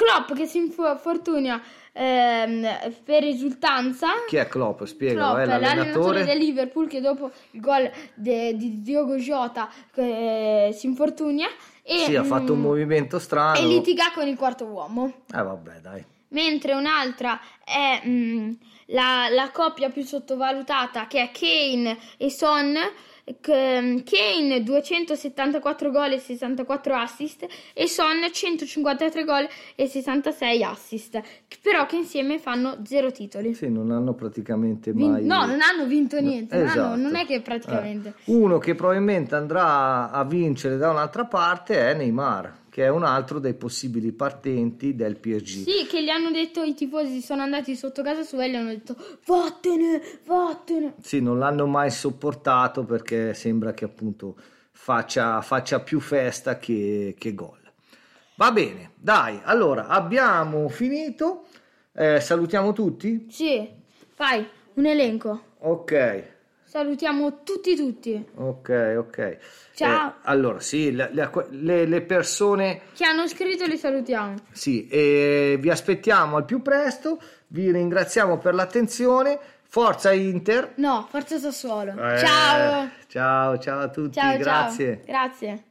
Klopp 0.00 0.32
che 0.34 0.46
si 0.46 0.56
infortuna 0.58 1.60
ehm, 1.92 2.66
per 3.04 3.22
risultanza. 3.22 4.08
Chi 4.26 4.36
è 4.36 4.48
Klopp? 4.48 4.84
Spiegalo, 4.84 5.34
Klopp, 5.34 5.38
è 5.40 5.44
l'allenatore 5.46 5.76
l'allenatore. 5.84 6.24
del 6.24 6.38
Liverpool 6.38 6.88
che 6.88 7.00
dopo 7.02 7.30
il 7.50 7.60
gol 7.60 7.90
de- 8.14 8.56
di 8.56 8.80
Diogo 8.80 9.16
Jota 9.16 9.68
eh, 9.94 10.70
si 10.74 10.86
infortuna 10.86 11.46
e, 11.82 11.98
Sì, 11.98 12.16
ha 12.16 12.24
fatto 12.24 12.52
un 12.54 12.60
mm, 12.60 12.62
movimento 12.62 13.18
strano. 13.18 13.58
e 13.58 13.66
litiga 13.66 14.10
con 14.14 14.26
il 14.26 14.36
quarto 14.36 14.64
uomo. 14.64 15.24
Eh, 15.34 15.42
vabbè, 15.42 15.80
dai. 15.80 16.02
Mentre 16.28 16.72
un'altra 16.74 17.38
è 17.64 18.00
mm, 18.06 18.52
la, 18.86 19.26
la 19.30 19.50
coppia 19.50 19.90
più 19.90 20.02
sottovalutata 20.04 21.06
che 21.08 21.20
è 21.20 21.30
Kane 21.32 21.98
e 22.16 22.30
Son. 22.30 22.74
Kane 23.40 24.62
274 24.62 25.90
gol 25.90 26.12
e 26.12 26.18
64 26.18 26.94
assist 26.96 27.46
e 27.74 27.86
Son 27.86 28.16
153 28.30 29.24
gol 29.24 29.46
e 29.74 29.86
66 29.86 30.62
assist, 30.64 31.20
però 31.62 31.86
che 31.86 31.96
insieme 31.96 32.38
fanno 32.38 32.78
zero 32.84 33.10
titoli. 33.12 33.54
Sì, 33.54 33.68
non 33.68 33.90
hanno 33.90 34.14
praticamente 34.14 34.92
Vin- 34.92 35.10
mai. 35.10 35.24
no, 35.24 35.44
non 35.46 35.60
hanno 35.60 35.86
vinto 35.86 36.20
niente, 36.20 36.56
non, 36.56 36.66
hanno- 36.68 36.80
Esatto. 36.82 37.00
non 37.00 37.14
è 37.16 37.26
che 37.26 37.40
praticamente. 37.40 38.08
Eh, 38.24 38.32
Uno 38.32 38.58
che 38.58 38.74
probabilmente 38.74 39.34
andrà 39.34 40.10
a 40.10 40.24
vincere 40.24 40.76
da 40.76 40.90
un'altra 40.90 41.24
parte 41.24 41.78
è 41.90 41.94
Neymar, 41.94 42.58
che 42.80 42.86
è 42.86 42.88
un 42.88 43.04
altro 43.04 43.38
dei 43.38 43.52
possibili 43.52 44.10
partenti 44.10 44.94
del 44.94 45.18
PSG. 45.18 45.64
Sì, 45.64 45.86
che 45.86 46.02
gli 46.02 46.08
hanno 46.08 46.30
detto 46.30 46.62
i 46.62 46.72
tifosi 46.72 47.20
sono 47.20 47.42
andati 47.42 47.76
sotto 47.76 48.02
casa 48.02 48.22
sua 48.22 48.44
e 48.44 48.50
gli 48.50 48.54
hanno 48.54 48.70
detto 48.70 48.96
vattene, 49.26 50.00
vattene. 50.24 50.94
Sì, 51.02 51.20
non 51.20 51.38
l'hanno 51.38 51.66
mai 51.66 51.90
sopportato 51.90 52.84
perché 52.84 53.34
sembra 53.34 53.74
che 53.74 53.84
appunto 53.84 54.34
faccia, 54.72 55.42
faccia 55.42 55.80
più 55.80 56.00
festa 56.00 56.58
che, 56.58 57.14
che 57.18 57.34
gol. 57.34 57.60
Va 58.36 58.50
bene, 58.50 58.92
dai, 58.94 59.38
allora 59.44 59.88
abbiamo 59.88 60.66
finito. 60.70 61.48
Eh, 61.92 62.18
salutiamo 62.18 62.72
tutti? 62.72 63.26
Sì, 63.28 63.68
fai 64.14 64.48
un 64.72 64.86
elenco. 64.86 65.42
Ok, 65.58 66.24
Salutiamo 66.70 67.42
tutti 67.42 67.74
tutti 67.74 68.24
ok, 68.36 68.94
ok. 68.96 69.38
Ciao. 69.74 70.08
Eh, 70.10 70.12
allora, 70.22 70.60
sì, 70.60 70.92
le, 70.92 71.10
le- 71.12 71.84
le 71.84 72.00
persone 72.02 72.82
che 72.94 73.04
hanno 73.04 73.26
scritto 73.26 73.66
li 73.66 73.76
salutiamo. 73.76 74.36
Sì, 74.52 74.86
e 74.86 75.56
vi 75.58 75.68
aspettiamo 75.68 76.36
al 76.36 76.44
più 76.44 76.62
presto, 76.62 77.20
vi 77.48 77.72
ringraziamo 77.72 78.38
per 78.38 78.54
l'attenzione, 78.54 79.36
forza 79.64 80.12
Inter. 80.12 80.74
No, 80.76 81.08
forza 81.10 81.38
Sassuolo. 81.38 81.90
Eh, 81.90 82.18
Ciao. 82.18 82.88
Ciao, 83.08 83.58
ciao 83.58 83.80
a 83.80 83.88
tutti, 83.88 84.12
Ciao, 84.20 84.38
grazie. 84.38 84.94
ciao. 84.94 85.04
Grazie. 85.06 85.64